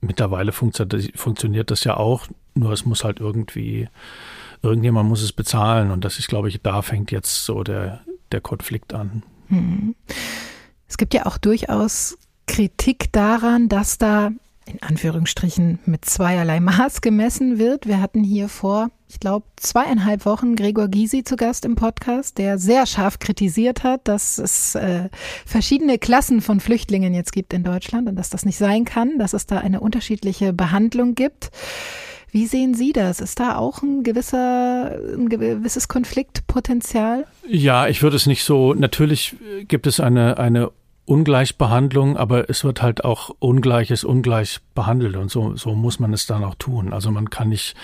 Mittlerweile 0.00 0.52
funktioniert 0.52 1.70
das 1.70 1.84
ja 1.84 1.96
auch, 1.96 2.26
nur 2.54 2.72
es 2.72 2.86
muss 2.86 3.02
halt 3.02 3.18
irgendwie, 3.20 3.88
irgendjemand 4.62 5.08
muss 5.08 5.22
es 5.22 5.32
bezahlen 5.32 5.90
und 5.90 6.04
das 6.04 6.18
ist, 6.18 6.28
glaube 6.28 6.48
ich, 6.48 6.62
da 6.62 6.82
fängt 6.82 7.10
jetzt 7.10 7.44
so 7.44 7.64
der, 7.64 8.00
der 8.30 8.40
Konflikt 8.40 8.94
an. 8.94 9.24
Hm. 9.48 9.96
Es 10.86 10.96
gibt 10.96 11.14
ja 11.14 11.26
auch 11.26 11.36
durchaus 11.36 12.16
Kritik 12.46 13.12
daran, 13.12 13.68
dass 13.68 13.98
da 13.98 14.30
in 14.68 14.82
Anführungsstrichen 14.82 15.78
mit 15.86 16.04
zweierlei 16.04 16.60
Maß 16.60 17.00
gemessen 17.00 17.58
wird. 17.58 17.86
Wir 17.86 18.00
hatten 18.00 18.22
hier 18.22 18.48
vor, 18.48 18.90
ich 19.08 19.18
glaube, 19.18 19.46
zweieinhalb 19.56 20.26
Wochen 20.26 20.56
Gregor 20.56 20.88
Gysi 20.88 21.24
zu 21.24 21.36
Gast 21.36 21.64
im 21.64 21.74
Podcast, 21.74 22.38
der 22.38 22.58
sehr 22.58 22.86
scharf 22.86 23.18
kritisiert 23.18 23.82
hat, 23.82 24.06
dass 24.06 24.38
es 24.38 24.74
äh, 24.74 25.08
verschiedene 25.46 25.98
Klassen 25.98 26.40
von 26.40 26.60
Flüchtlingen 26.60 27.14
jetzt 27.14 27.32
gibt 27.32 27.54
in 27.54 27.64
Deutschland 27.64 28.08
und 28.08 28.16
dass 28.16 28.30
das 28.30 28.44
nicht 28.44 28.58
sein 28.58 28.84
kann, 28.84 29.18
dass 29.18 29.32
es 29.32 29.46
da 29.46 29.58
eine 29.58 29.80
unterschiedliche 29.80 30.52
Behandlung 30.52 31.14
gibt. 31.14 31.50
Wie 32.30 32.46
sehen 32.46 32.74
Sie 32.74 32.92
das? 32.92 33.20
Ist 33.20 33.40
da 33.40 33.56
auch 33.56 33.82
ein 33.82 34.02
gewisser, 34.02 34.98
ein 35.16 35.30
gewisses 35.30 35.88
Konfliktpotenzial? 35.88 37.24
Ja, 37.48 37.88
ich 37.88 38.02
würde 38.02 38.16
es 38.16 38.26
nicht 38.26 38.44
so. 38.44 38.74
Natürlich 38.74 39.36
gibt 39.66 39.86
es 39.86 39.98
eine, 39.98 40.36
eine 40.36 40.70
Ungleichbehandlung, 41.08 42.18
aber 42.18 42.50
es 42.50 42.64
wird 42.64 42.82
halt 42.82 43.02
auch 43.02 43.34
Ungleiches 43.38 44.04
ungleich 44.04 44.60
behandelt 44.74 45.16
und 45.16 45.30
so, 45.30 45.56
so 45.56 45.74
muss 45.74 46.00
man 46.00 46.12
es 46.12 46.26
dann 46.26 46.44
auch 46.44 46.54
tun. 46.56 46.92
Also 46.92 47.10
man 47.10 47.30
kann 47.30 47.48
nicht 47.48 47.74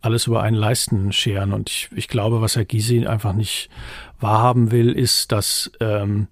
alles 0.00 0.26
über 0.26 0.42
einen 0.42 0.56
Leisten 0.56 1.12
scheren 1.12 1.52
und 1.52 1.70
ich, 1.70 1.88
ich 1.94 2.08
glaube, 2.08 2.40
was 2.40 2.56
Herr 2.56 2.64
Gysi 2.64 3.06
einfach 3.06 3.34
nicht 3.34 3.70
wahrhaben 4.18 4.72
will, 4.72 4.90
ist, 4.90 5.30
dass, 5.30 5.70
ähm, 5.78 6.26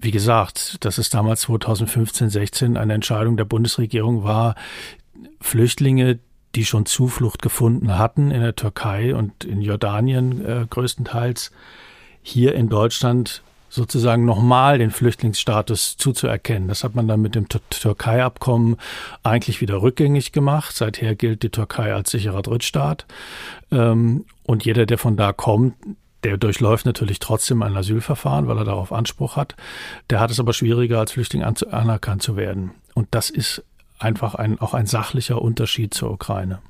wie 0.00 0.10
gesagt, 0.10 0.82
dass 0.86 0.96
es 0.96 1.10
damals 1.10 1.42
2015, 1.42 2.30
16 2.30 2.76
eine 2.78 2.94
Entscheidung 2.94 3.36
der 3.36 3.44
Bundesregierung 3.44 4.24
war, 4.24 4.54
Flüchtlinge, 5.38 6.18
die 6.54 6.64
schon 6.64 6.86
Zuflucht 6.86 7.42
gefunden 7.42 7.98
hatten 7.98 8.30
in 8.30 8.40
der 8.40 8.56
Türkei 8.56 9.14
und 9.14 9.44
in 9.44 9.60
Jordanien 9.60 10.42
äh, 10.46 10.66
größtenteils, 10.68 11.52
hier 12.22 12.54
in 12.54 12.70
Deutschland 12.70 13.42
sozusagen 13.68 14.24
nochmal 14.24 14.78
den 14.78 14.90
Flüchtlingsstatus 14.90 15.96
zuzuerkennen. 15.96 16.68
Das 16.68 16.84
hat 16.84 16.94
man 16.94 17.08
dann 17.08 17.20
mit 17.20 17.34
dem 17.34 17.48
Türkei-Abkommen 17.48 18.76
eigentlich 19.22 19.60
wieder 19.60 19.82
rückgängig 19.82 20.32
gemacht. 20.32 20.74
Seither 20.74 21.14
gilt 21.14 21.42
die 21.42 21.50
Türkei 21.50 21.94
als 21.94 22.10
sicherer 22.10 22.42
Drittstaat. 22.42 23.06
Ähm, 23.70 24.24
und 24.44 24.64
jeder, 24.64 24.86
der 24.86 24.98
von 24.98 25.16
da 25.16 25.32
kommt, 25.32 25.74
der 26.24 26.36
durchläuft 26.36 26.86
natürlich 26.86 27.20
trotzdem 27.20 27.62
ein 27.62 27.76
Asylverfahren, 27.76 28.48
weil 28.48 28.58
er 28.58 28.64
darauf 28.64 28.92
Anspruch 28.92 29.36
hat. 29.36 29.54
Der 30.10 30.20
hat 30.20 30.30
es 30.30 30.40
aber 30.40 30.52
schwieriger, 30.52 30.98
als 30.98 31.12
Flüchtling 31.12 31.44
anerkannt 31.44 32.22
zu 32.22 32.36
werden. 32.36 32.72
Und 32.94 33.08
das 33.12 33.30
ist 33.30 33.62
einfach 33.98 34.34
ein, 34.34 34.60
auch 34.60 34.74
ein 34.74 34.86
sachlicher 34.86 35.40
Unterschied 35.40 35.94
zur 35.94 36.10
Ukraine. 36.10 36.60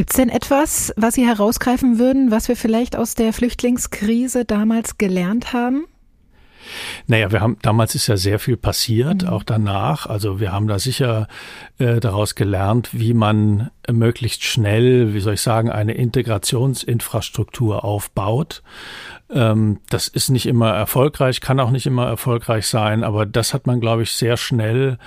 Gibt 0.00 0.12
es 0.12 0.16
denn 0.16 0.30
etwas, 0.30 0.94
was 0.96 1.12
Sie 1.12 1.26
herausgreifen 1.26 1.98
würden, 1.98 2.30
was 2.30 2.48
wir 2.48 2.56
vielleicht 2.56 2.96
aus 2.96 3.14
der 3.14 3.34
Flüchtlingskrise 3.34 4.46
damals 4.46 4.96
gelernt 4.96 5.52
haben? 5.52 5.84
Naja, 7.06 7.32
wir 7.32 7.42
haben 7.42 7.58
damals 7.60 7.94
ist 7.94 8.06
ja 8.06 8.16
sehr 8.16 8.38
viel 8.38 8.56
passiert, 8.56 9.24
mhm. 9.24 9.28
auch 9.28 9.42
danach. 9.42 10.06
Also 10.06 10.40
wir 10.40 10.52
haben 10.52 10.68
da 10.68 10.78
sicher 10.78 11.28
äh, 11.76 12.00
daraus 12.00 12.34
gelernt, 12.34 12.88
wie 12.92 13.12
man 13.12 13.72
möglichst 13.90 14.42
schnell, 14.42 15.12
wie 15.12 15.20
soll 15.20 15.34
ich 15.34 15.42
sagen, 15.42 15.68
eine 15.68 15.92
Integrationsinfrastruktur 15.92 17.84
aufbaut. 17.84 18.62
Ähm, 19.32 19.78
das 19.88 20.08
ist 20.08 20.30
nicht 20.30 20.46
immer 20.46 20.70
erfolgreich, 20.70 21.40
kann 21.40 21.60
auch 21.60 21.70
nicht 21.70 21.86
immer 21.86 22.06
erfolgreich 22.06 22.66
sein, 22.66 23.04
aber 23.04 23.26
das 23.26 23.54
hat 23.54 23.66
man, 23.66 23.80
glaube 23.80 24.02
ich, 24.02 24.12
sehr 24.12 24.36
schnell 24.36 24.98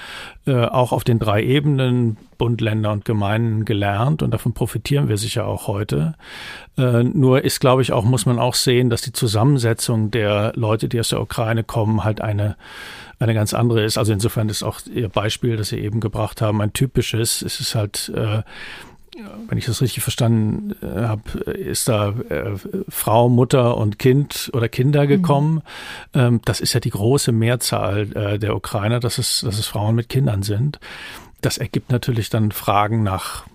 äh, 0.45 0.65
auch 0.65 0.91
auf 0.91 1.03
den 1.03 1.19
drei 1.19 1.43
Ebenen 1.43 2.17
Bund, 2.37 2.61
Länder 2.61 2.91
und 2.91 3.05
Gemeinden 3.05 3.65
gelernt 3.65 4.21
und 4.23 4.31
davon 4.31 4.53
profitieren 4.53 5.09
wir 5.09 5.17
sicher 5.17 5.45
auch 5.45 5.67
heute. 5.67 6.15
Äh, 6.77 7.03
nur 7.03 7.43
ist, 7.43 7.59
glaube 7.59 7.81
ich, 7.81 7.91
auch, 7.91 8.03
muss 8.05 8.25
man 8.25 8.39
auch 8.39 8.55
sehen, 8.55 8.89
dass 8.89 9.01
die 9.01 9.13
Zusammensetzung 9.13 10.11
der 10.11 10.53
Leute, 10.55 10.87
die 10.87 10.99
aus 10.99 11.09
der 11.09 11.21
Ukraine 11.21 11.63
kommen, 11.63 12.03
halt 12.03 12.21
eine 12.21 12.55
eine 13.19 13.33
ganz 13.33 13.53
andere 13.53 13.83
ist. 13.83 13.97
Also 13.97 14.13
insofern 14.13 14.49
ist 14.49 14.63
auch 14.63 14.81
Ihr 14.93 15.09
Beispiel, 15.09 15.55
das 15.55 15.69
Sie 15.69 15.79
eben 15.79 15.99
gebracht 15.99 16.41
haben, 16.41 16.61
ein 16.61 16.73
typisches. 16.73 17.41
Es 17.41 17.59
ist 17.59 17.73
halt 17.73 18.11
äh, 18.15 18.41
wenn 19.47 19.57
ich 19.57 19.65
das 19.65 19.81
richtig 19.81 20.03
verstanden 20.03 20.75
äh, 20.81 21.03
habe, 21.03 21.39
ist 21.51 21.87
da 21.87 22.09
äh, 22.29 22.55
Frau, 22.89 23.29
Mutter 23.29 23.77
und 23.77 23.99
Kind 23.99 24.49
oder 24.53 24.69
Kinder 24.69 25.03
mhm. 25.03 25.07
gekommen. 25.07 25.53
Mhm. 26.13 26.19
Ähm, 26.19 26.41
das 26.45 26.59
ist 26.59 26.73
ja 26.73 26.79
die 26.79 26.89
große 26.89 27.31
Mehrzahl 27.31 28.11
äh, 28.15 28.39
der 28.39 28.55
Ukrainer, 28.55 28.99
dass 28.99 29.17
es, 29.17 29.41
dass 29.41 29.59
es 29.59 29.67
Frauen 29.67 29.95
mit 29.95 30.09
Kindern 30.09 30.43
sind. 30.43 30.79
Das 31.41 31.57
ergibt 31.57 31.91
natürlich 31.91 32.29
dann 32.29 32.51
Fragen 32.51 33.03
nach 33.03 33.45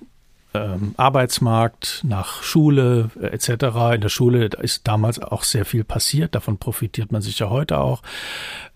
ähm, 0.54 0.94
Arbeitsmarkt, 0.96 2.00
nach 2.04 2.42
Schule 2.42 3.10
äh, 3.20 3.26
etc. 3.26 3.94
In 3.94 4.00
der 4.00 4.08
Schule 4.08 4.46
ist 4.46 4.86
damals 4.86 5.18
auch 5.20 5.42
sehr 5.42 5.64
viel 5.64 5.84
passiert, 5.84 6.34
davon 6.34 6.58
profitiert 6.58 7.12
man 7.12 7.22
sicher 7.22 7.50
heute 7.50 7.78
auch. 7.78 8.02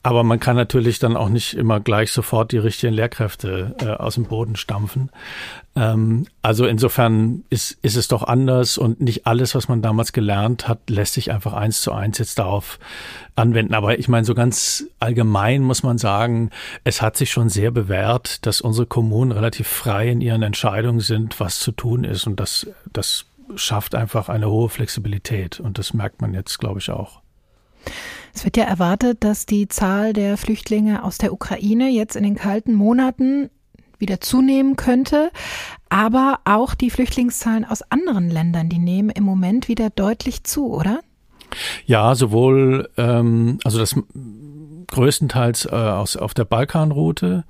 Aber 0.04 0.24
man 0.24 0.40
kann 0.40 0.56
natürlich 0.56 0.98
dann 0.98 1.16
auch 1.16 1.28
nicht 1.28 1.54
immer 1.54 1.78
gleich 1.78 2.10
sofort 2.10 2.50
die 2.50 2.58
richtigen 2.58 2.92
Lehrkräfte 2.92 3.76
äh, 3.80 3.86
aus 3.90 4.14
dem 4.14 4.24
Boden 4.24 4.56
stampfen. 4.56 5.10
Ähm, 5.76 6.26
also 6.42 6.66
insofern 6.66 7.44
ist, 7.50 7.78
ist 7.82 7.96
es 7.96 8.08
doch 8.08 8.24
anders 8.24 8.78
und 8.78 9.00
nicht 9.00 9.28
alles, 9.28 9.54
was 9.54 9.68
man 9.68 9.80
damals 9.80 10.12
gelernt 10.12 10.66
hat, 10.66 10.90
lässt 10.90 11.14
sich 11.14 11.30
einfach 11.30 11.52
eins 11.52 11.82
zu 11.82 11.92
eins 11.92 12.18
jetzt 12.18 12.40
darauf 12.40 12.80
anwenden. 13.36 13.74
Aber 13.74 13.96
ich 13.96 14.08
meine, 14.08 14.24
so 14.24 14.34
ganz 14.34 14.84
allgemein 14.98 15.62
muss 15.62 15.84
man 15.84 15.98
sagen, 15.98 16.50
es 16.82 17.00
hat 17.00 17.16
sich 17.16 17.30
schon 17.30 17.48
sehr 17.48 17.70
bewährt, 17.70 18.44
dass 18.44 18.60
unsere 18.60 18.86
Kommunen 18.86 19.30
relativ 19.30 19.68
frei 19.68 20.08
in 20.08 20.20
ihren 20.20 20.42
Entscheidungen 20.42 21.00
sind, 21.00 21.38
was 21.38 21.60
zu 21.60 21.70
tun 21.70 22.02
ist. 22.02 22.26
Und 22.26 22.40
das, 22.40 22.66
das 22.92 23.26
schafft 23.54 23.94
einfach 23.94 24.28
eine 24.28 24.50
hohe 24.50 24.68
Flexibilität. 24.68 25.60
Und 25.60 25.78
das 25.78 25.94
merkt 25.94 26.20
man 26.20 26.34
jetzt, 26.34 26.58
glaube 26.58 26.80
ich, 26.80 26.90
auch. 26.90 27.20
Es 28.34 28.44
wird 28.44 28.56
ja 28.56 28.64
erwartet, 28.64 29.24
dass 29.24 29.46
die 29.46 29.68
Zahl 29.68 30.12
der 30.12 30.36
Flüchtlinge 30.36 31.04
aus 31.04 31.18
der 31.18 31.32
Ukraine 31.32 31.90
jetzt 31.90 32.16
in 32.16 32.24
den 32.24 32.34
kalten 32.34 32.74
Monaten 32.74 33.50
wieder 33.98 34.20
zunehmen 34.20 34.76
könnte. 34.76 35.30
Aber 35.88 36.40
auch 36.44 36.74
die 36.74 36.90
Flüchtlingszahlen 36.90 37.64
aus 37.64 37.82
anderen 37.82 38.30
Ländern, 38.30 38.68
die 38.68 38.78
nehmen 38.78 39.10
im 39.10 39.24
Moment 39.24 39.68
wieder 39.68 39.90
deutlich 39.90 40.44
zu, 40.44 40.72
oder? 40.72 41.00
Ja, 41.86 42.14
sowohl, 42.14 42.90
ähm, 42.96 43.58
also 43.64 43.78
das 43.78 43.94
größtenteils 44.92 45.66
äh, 45.66 45.70
aus, 45.70 46.16
auf 46.16 46.34
der 46.34 46.44
Balkanroute. 46.44 47.44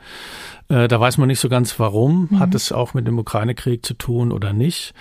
Äh, 0.69 0.89
da 0.89 0.99
weiß 0.99 1.19
man 1.19 1.29
nicht 1.29 1.41
so 1.41 1.49
ganz 1.49 1.79
warum. 1.79 2.29
Mhm. 2.31 2.41
Hat 2.41 2.55
es 2.55 2.73
auch 2.73 2.95
mit 2.95 3.07
dem 3.07 3.19
Ukraine-Krieg 3.19 3.85
zu 3.85 3.95
tun 3.95 4.33
oder 4.33 4.53
nicht? 4.53 4.95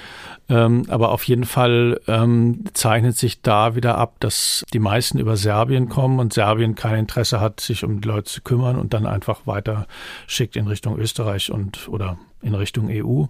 Ähm, 0.50 0.86
aber 0.90 1.12
auf 1.12 1.24
jeden 1.24 1.46
Fall 1.46 2.02
ähm, 2.08 2.66
zeichnet 2.74 3.16
sich 3.16 3.42
da 3.42 3.76
wieder 3.76 3.98
ab, 3.98 4.16
dass 4.20 4.66
die 4.74 4.80
meisten 4.80 5.18
über 5.20 5.38
Serbien 5.38 5.88
kommen 5.88 6.20
und 6.20 6.34
Serbien 6.34 6.76
kein 6.76 7.00
Interesse 7.00 7.40
hat, 7.40 7.62
sich 7.62 7.84
um 7.84 8.02
die 8.02 8.08
Leute 8.08 8.26
zu 8.26 8.42
kümmern 8.42 8.78
und 8.78 8.94
dann 8.94 9.06
einfach 9.06 9.48
weiter 9.48 9.88
schickt 10.28 10.56
in 10.56 10.68
Richtung 10.68 10.98
Österreich 10.98 11.52
und 11.52 11.88
oder 11.88 12.18
in 12.42 12.56
Richtung 12.56 12.90
EU. 12.90 13.26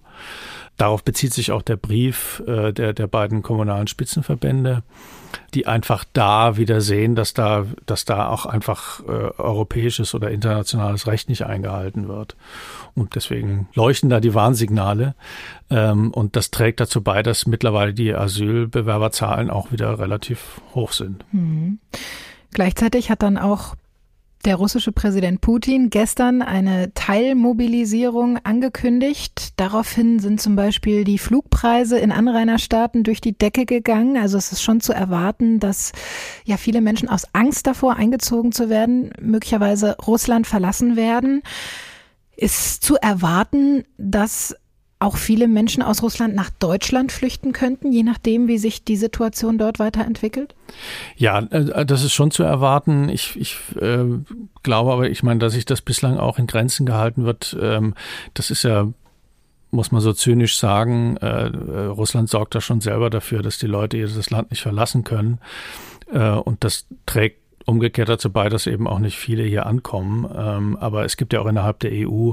Darauf 0.78 1.04
bezieht 1.04 1.34
sich 1.34 1.52
auch 1.52 1.62
der 1.62 1.76
Brief 1.76 2.42
äh, 2.46 2.72
der, 2.72 2.92
der 2.94 3.06
beiden 3.06 3.42
kommunalen 3.42 3.86
Spitzenverbände, 3.86 4.82
die 5.54 5.66
einfach 5.66 6.04
da 6.12 6.56
wieder 6.56 6.80
sehen, 6.80 7.14
dass 7.14 7.34
da, 7.34 7.66
dass 7.86 8.04
da 8.04 8.28
auch 8.28 8.46
einfach 8.46 9.00
äh, 9.00 9.30
europäisches 9.38 10.14
oder 10.14 10.30
internationales 10.30 11.06
Recht 11.06 11.28
nicht 11.28 11.46
eingehalten 11.46 12.08
wird. 12.08 12.36
Und 12.94 13.14
deswegen 13.14 13.68
leuchten 13.74 14.10
da 14.10 14.20
die 14.20 14.34
Warnsignale. 14.34 15.14
Ähm, 15.70 16.10
und 16.10 16.36
das 16.36 16.50
trägt 16.50 16.80
dazu 16.80 17.02
bei, 17.02 17.22
dass 17.22 17.46
mittlerweile 17.46 17.94
die 17.94 18.14
Asylbewerberzahlen 18.14 19.50
auch 19.50 19.72
wieder 19.72 19.98
relativ 19.98 20.60
hoch 20.74 20.92
sind. 20.92 21.24
Mhm. 21.32 21.78
Gleichzeitig 22.52 23.10
hat 23.10 23.22
dann 23.22 23.38
auch 23.38 23.74
der 24.44 24.56
russische 24.56 24.92
Präsident 24.92 25.40
Putin 25.40 25.90
gestern 25.90 26.42
eine 26.42 26.92
Teilmobilisierung 26.94 28.38
angekündigt. 28.44 29.54
Daraufhin 29.56 30.18
sind 30.18 30.40
zum 30.40 30.56
Beispiel 30.56 31.04
die 31.04 31.18
Flugpreise 31.18 31.98
in 31.98 32.12
Anrainerstaaten 32.12 33.04
durch 33.04 33.20
die 33.20 33.36
Decke 33.36 33.66
gegangen. 33.66 34.16
Also 34.16 34.38
es 34.38 34.52
ist 34.52 34.62
schon 34.62 34.80
zu 34.80 34.92
erwarten, 34.92 35.60
dass 35.60 35.92
ja 36.44 36.56
viele 36.56 36.80
Menschen 36.80 37.08
aus 37.08 37.26
Angst 37.32 37.66
davor 37.66 37.96
eingezogen 37.96 38.52
zu 38.52 38.68
werden, 38.68 39.10
möglicherweise 39.20 39.96
Russland 40.06 40.46
verlassen 40.46 40.96
werden. 40.96 41.42
Ist 42.36 42.82
zu 42.82 42.96
erwarten, 42.96 43.84
dass 43.98 44.56
auch 45.02 45.16
viele 45.16 45.48
Menschen 45.48 45.82
aus 45.82 46.02
Russland 46.02 46.34
nach 46.34 46.50
Deutschland 46.50 47.12
flüchten 47.12 47.52
könnten, 47.52 47.92
je 47.92 48.02
nachdem, 48.02 48.48
wie 48.48 48.58
sich 48.58 48.84
die 48.84 48.96
Situation 48.96 49.58
dort 49.58 49.78
weiterentwickelt? 49.78 50.54
Ja, 51.16 51.40
äh, 51.40 51.84
das 51.84 52.04
ist 52.04 52.12
schon 52.12 52.30
zu 52.30 52.42
erwarten. 52.42 53.08
Ich, 53.08 53.36
ich 53.38 53.56
äh, 53.80 54.04
glaube 54.62 54.92
aber, 54.92 55.10
ich 55.10 55.22
meine, 55.22 55.40
dass 55.40 55.52
sich 55.52 55.64
das 55.64 55.82
bislang 55.82 56.16
auch 56.18 56.38
in 56.38 56.46
Grenzen 56.46 56.86
gehalten 56.86 57.24
wird. 57.24 57.56
Ähm, 57.60 57.94
das 58.34 58.50
ist 58.50 58.62
ja 58.62 58.88
muss 59.74 59.90
man 59.90 60.02
so 60.02 60.12
zynisch 60.12 60.58
sagen, 60.58 61.16
äh, 61.16 61.46
äh 61.46 61.86
Russland 61.86 62.28
sorgt 62.28 62.54
da 62.54 62.60
schon 62.60 62.82
selber 62.82 63.08
dafür, 63.08 63.40
dass 63.40 63.56
die 63.56 63.66
Leute 63.66 63.98
das 64.02 64.28
Land 64.28 64.50
nicht 64.50 64.60
verlassen 64.60 65.02
können. 65.02 65.38
Äh, 66.12 66.28
und 66.28 66.62
das 66.62 66.86
trägt 67.06 67.41
umgekehrt 67.66 68.08
dazu 68.08 68.30
bei, 68.30 68.48
dass 68.48 68.66
eben 68.66 68.86
auch 68.86 68.98
nicht 68.98 69.18
viele 69.18 69.42
hier 69.42 69.66
ankommen. 69.66 70.28
Ähm, 70.34 70.76
aber 70.80 71.04
es 71.04 71.16
gibt 71.16 71.32
ja 71.32 71.40
auch 71.40 71.46
innerhalb 71.46 71.80
der 71.80 71.92
EU 71.92 72.32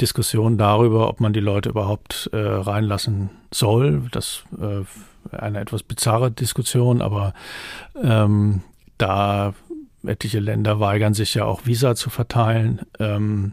Diskussionen 0.00 0.58
darüber, 0.58 1.08
ob 1.08 1.20
man 1.20 1.32
die 1.32 1.40
Leute 1.40 1.70
überhaupt 1.70 2.30
äh, 2.32 2.36
reinlassen 2.38 3.30
soll. 3.50 4.02
Das 4.10 4.44
äh, 4.60 4.84
eine 5.36 5.60
etwas 5.60 5.82
bizarre 5.82 6.30
Diskussion, 6.30 7.00
aber 7.02 7.34
ähm, 8.02 8.62
da 8.98 9.54
etliche 10.04 10.40
Länder 10.40 10.80
weigern 10.80 11.14
sich 11.14 11.34
ja 11.34 11.44
auch 11.44 11.66
Visa 11.66 11.94
zu 11.94 12.10
verteilen. 12.10 12.80
Ähm, 12.98 13.52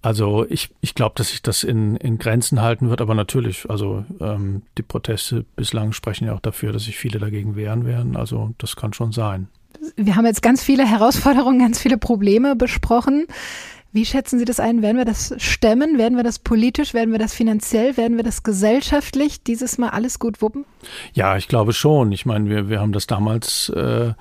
also 0.00 0.46
ich, 0.48 0.70
ich 0.80 0.94
glaube, 0.94 1.14
dass 1.16 1.30
sich 1.30 1.42
das 1.42 1.64
in, 1.64 1.96
in 1.96 2.18
Grenzen 2.18 2.62
halten 2.62 2.88
wird, 2.88 3.00
aber 3.00 3.14
natürlich, 3.14 3.68
also 3.68 4.04
ähm, 4.20 4.62
die 4.76 4.82
Proteste 4.82 5.44
bislang 5.56 5.92
sprechen 5.92 6.26
ja 6.26 6.34
auch 6.34 6.40
dafür, 6.40 6.72
dass 6.72 6.84
sich 6.84 6.96
viele 6.96 7.18
dagegen 7.18 7.56
wehren 7.56 7.84
werden. 7.84 8.16
Also 8.16 8.54
das 8.58 8.76
kann 8.76 8.92
schon 8.92 9.12
sein. 9.12 9.48
Wir 9.96 10.16
haben 10.16 10.26
jetzt 10.26 10.42
ganz 10.42 10.62
viele 10.62 10.86
Herausforderungen, 10.86 11.58
ganz 11.58 11.78
viele 11.78 11.98
Probleme 11.98 12.56
besprochen. 12.56 13.26
Wie 13.90 14.04
schätzen 14.04 14.38
Sie 14.38 14.44
das 14.44 14.60
ein? 14.60 14.82
Werden 14.82 14.98
wir 14.98 15.06
das 15.06 15.34
stemmen? 15.38 15.96
Werden 15.96 16.16
wir 16.16 16.24
das 16.24 16.38
politisch? 16.38 16.92
Werden 16.92 17.10
wir 17.10 17.18
das 17.18 17.32
finanziell? 17.32 17.96
Werden 17.96 18.18
wir 18.18 18.24
das 18.24 18.42
gesellschaftlich 18.42 19.42
dieses 19.42 19.78
Mal 19.78 19.90
alles 19.90 20.18
gut 20.18 20.42
wuppen? 20.42 20.66
Ja, 21.14 21.36
ich 21.38 21.48
glaube 21.48 21.72
schon. 21.72 22.12
Ich 22.12 22.26
meine, 22.26 22.50
wir, 22.50 22.68
wir 22.68 22.80
haben 22.80 22.92
das 22.92 23.06
damals 23.06 23.70
äh, 23.70 24.12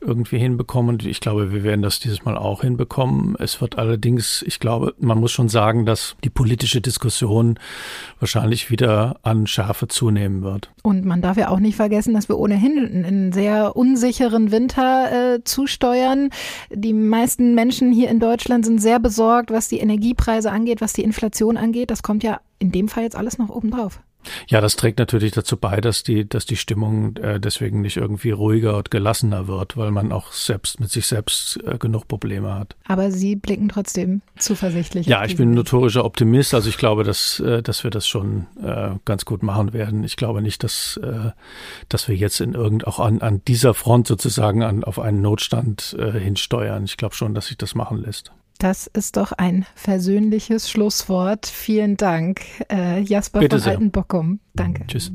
irgendwie 0.00 0.38
hinbekommen. 0.38 0.96
Und 0.96 1.06
ich 1.06 1.20
glaube, 1.20 1.52
wir 1.52 1.62
werden 1.62 1.82
das 1.82 2.00
dieses 2.00 2.24
Mal 2.24 2.36
auch 2.36 2.62
hinbekommen. 2.62 3.36
Es 3.38 3.60
wird 3.60 3.78
allerdings, 3.78 4.42
ich 4.46 4.60
glaube, 4.60 4.94
man 4.98 5.18
muss 5.18 5.32
schon 5.32 5.48
sagen, 5.48 5.86
dass 5.86 6.16
die 6.24 6.30
politische 6.30 6.80
Diskussion 6.80 7.58
wahrscheinlich 8.20 8.70
wieder 8.70 9.16
an 9.22 9.46
Schärfe 9.46 9.88
zunehmen 9.88 10.42
wird. 10.42 10.70
Und 10.82 11.04
man 11.04 11.22
darf 11.22 11.36
ja 11.36 11.48
auch 11.48 11.60
nicht 11.60 11.76
vergessen, 11.76 12.14
dass 12.14 12.28
wir 12.28 12.38
ohnehin 12.38 13.04
einen 13.04 13.32
sehr 13.32 13.76
unsicheren 13.76 14.50
Winter 14.50 15.34
äh, 15.34 15.44
zusteuern. 15.44 16.30
Die 16.70 16.92
meisten 16.92 17.54
Menschen 17.54 17.92
hier 17.92 18.08
in 18.10 18.20
Deutschland 18.20 18.64
sind 18.64 18.80
sehr 18.80 19.00
besorgt, 19.00 19.50
was 19.50 19.68
die 19.68 19.78
Energiepreise 19.78 20.50
angeht, 20.50 20.80
was 20.80 20.92
die 20.92 21.02
Inflation 21.02 21.56
angeht. 21.56 21.90
Das 21.90 22.02
kommt 22.02 22.22
ja 22.22 22.40
in 22.58 22.72
dem 22.72 22.88
Fall 22.88 23.04
jetzt 23.04 23.16
alles 23.16 23.38
noch 23.38 23.50
obendrauf. 23.50 24.00
Ja, 24.48 24.60
das 24.60 24.76
trägt 24.76 24.98
natürlich 24.98 25.32
dazu 25.32 25.56
bei, 25.56 25.80
dass 25.80 26.02
die, 26.02 26.28
dass 26.28 26.46
die 26.46 26.56
Stimmung 26.56 27.16
äh, 27.16 27.40
deswegen 27.40 27.80
nicht 27.80 27.96
irgendwie 27.96 28.30
ruhiger 28.30 28.76
und 28.76 28.90
gelassener 28.90 29.48
wird, 29.48 29.76
weil 29.76 29.90
man 29.90 30.12
auch 30.12 30.32
selbst 30.32 30.80
mit 30.80 30.90
sich 30.90 31.06
selbst 31.06 31.58
äh, 31.64 31.78
genug 31.78 32.08
Probleme 32.08 32.54
hat. 32.54 32.76
Aber 32.86 33.10
Sie 33.10 33.36
blicken 33.36 33.68
trotzdem 33.68 34.22
zuversichtlich. 34.38 35.06
Ja, 35.06 35.24
ich 35.24 35.36
bin 35.36 35.50
ein 35.50 35.54
notorischer 35.54 36.04
Optimist. 36.04 36.54
Also 36.54 36.68
ich 36.68 36.78
glaube, 36.78 37.04
dass, 37.04 37.40
äh, 37.40 37.62
dass 37.62 37.84
wir 37.84 37.90
das 37.90 38.06
schon 38.06 38.46
äh, 38.62 38.90
ganz 39.04 39.24
gut 39.24 39.42
machen 39.42 39.72
werden. 39.72 40.04
Ich 40.04 40.16
glaube 40.16 40.42
nicht, 40.42 40.62
dass, 40.64 40.98
äh, 41.02 41.30
dass 41.88 42.08
wir 42.08 42.16
jetzt 42.16 42.40
in 42.40 42.54
irgend 42.54 42.86
auch 42.86 43.00
an, 43.00 43.20
an 43.20 43.42
dieser 43.46 43.74
Front 43.74 44.06
sozusagen 44.06 44.62
an, 44.62 44.84
auf 44.84 44.98
einen 44.98 45.20
Notstand 45.20 45.96
äh, 45.98 46.12
hinsteuern. 46.12 46.84
Ich 46.84 46.96
glaube 46.96 47.14
schon, 47.14 47.34
dass 47.34 47.46
sich 47.46 47.58
das 47.58 47.74
machen 47.74 47.98
lässt. 47.98 48.32
Das 48.58 48.86
ist 48.86 49.16
doch 49.16 49.32
ein 49.32 49.66
versöhnliches 49.74 50.70
Schlusswort. 50.70 51.46
Vielen 51.46 51.96
Dank, 51.96 52.40
äh, 52.70 53.00
Jasper 53.00 53.40
Bitte 53.40 53.56
von 53.56 53.62
sehr. 53.62 53.72
Altenbockum. 53.72 54.40
Danke. 54.54 54.86
Tschüss. 54.86 55.12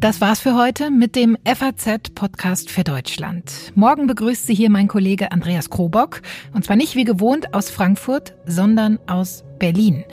Das 0.00 0.22
war's 0.22 0.40
für 0.40 0.56
heute 0.56 0.90
mit 0.90 1.14
dem 1.14 1.36
FAZ-Podcast 1.44 2.70
für 2.70 2.84
Deutschland. 2.84 3.52
Morgen 3.74 4.06
begrüßt 4.06 4.46
Sie 4.46 4.54
hier 4.54 4.70
mein 4.70 4.88
Kollege 4.88 5.30
Andreas 5.30 5.68
Krobock. 5.68 6.22
Und 6.54 6.64
zwar 6.64 6.76
nicht 6.76 6.96
wie 6.96 7.04
gewohnt 7.04 7.52
aus 7.52 7.68
Frankfurt, 7.68 8.34
sondern 8.46 8.98
aus 9.06 9.44
Berlin. 9.58 10.04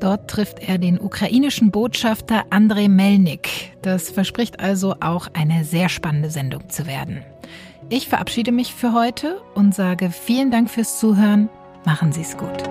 Dort 0.00 0.28
trifft 0.28 0.58
er 0.58 0.78
den 0.78 0.98
ukrainischen 0.98 1.70
Botschafter 1.70 2.46
Andrei 2.50 2.88
Melnik. 2.88 3.76
Das 3.82 4.10
verspricht 4.10 4.58
also 4.58 4.96
auch 5.00 5.28
eine 5.34 5.64
sehr 5.64 5.88
spannende 5.88 6.30
Sendung 6.30 6.68
zu 6.68 6.86
werden. 6.86 7.22
Ich 7.90 8.08
verabschiede 8.08 8.50
mich 8.50 8.74
für 8.74 8.92
heute 8.92 9.40
und 9.54 9.72
sage 9.72 10.10
vielen 10.10 10.50
Dank 10.50 10.68
fürs 10.68 10.98
Zuhören. 10.98 11.48
Machen 11.84 12.12
Sie 12.12 12.22
es 12.22 12.36
gut. 12.36 12.62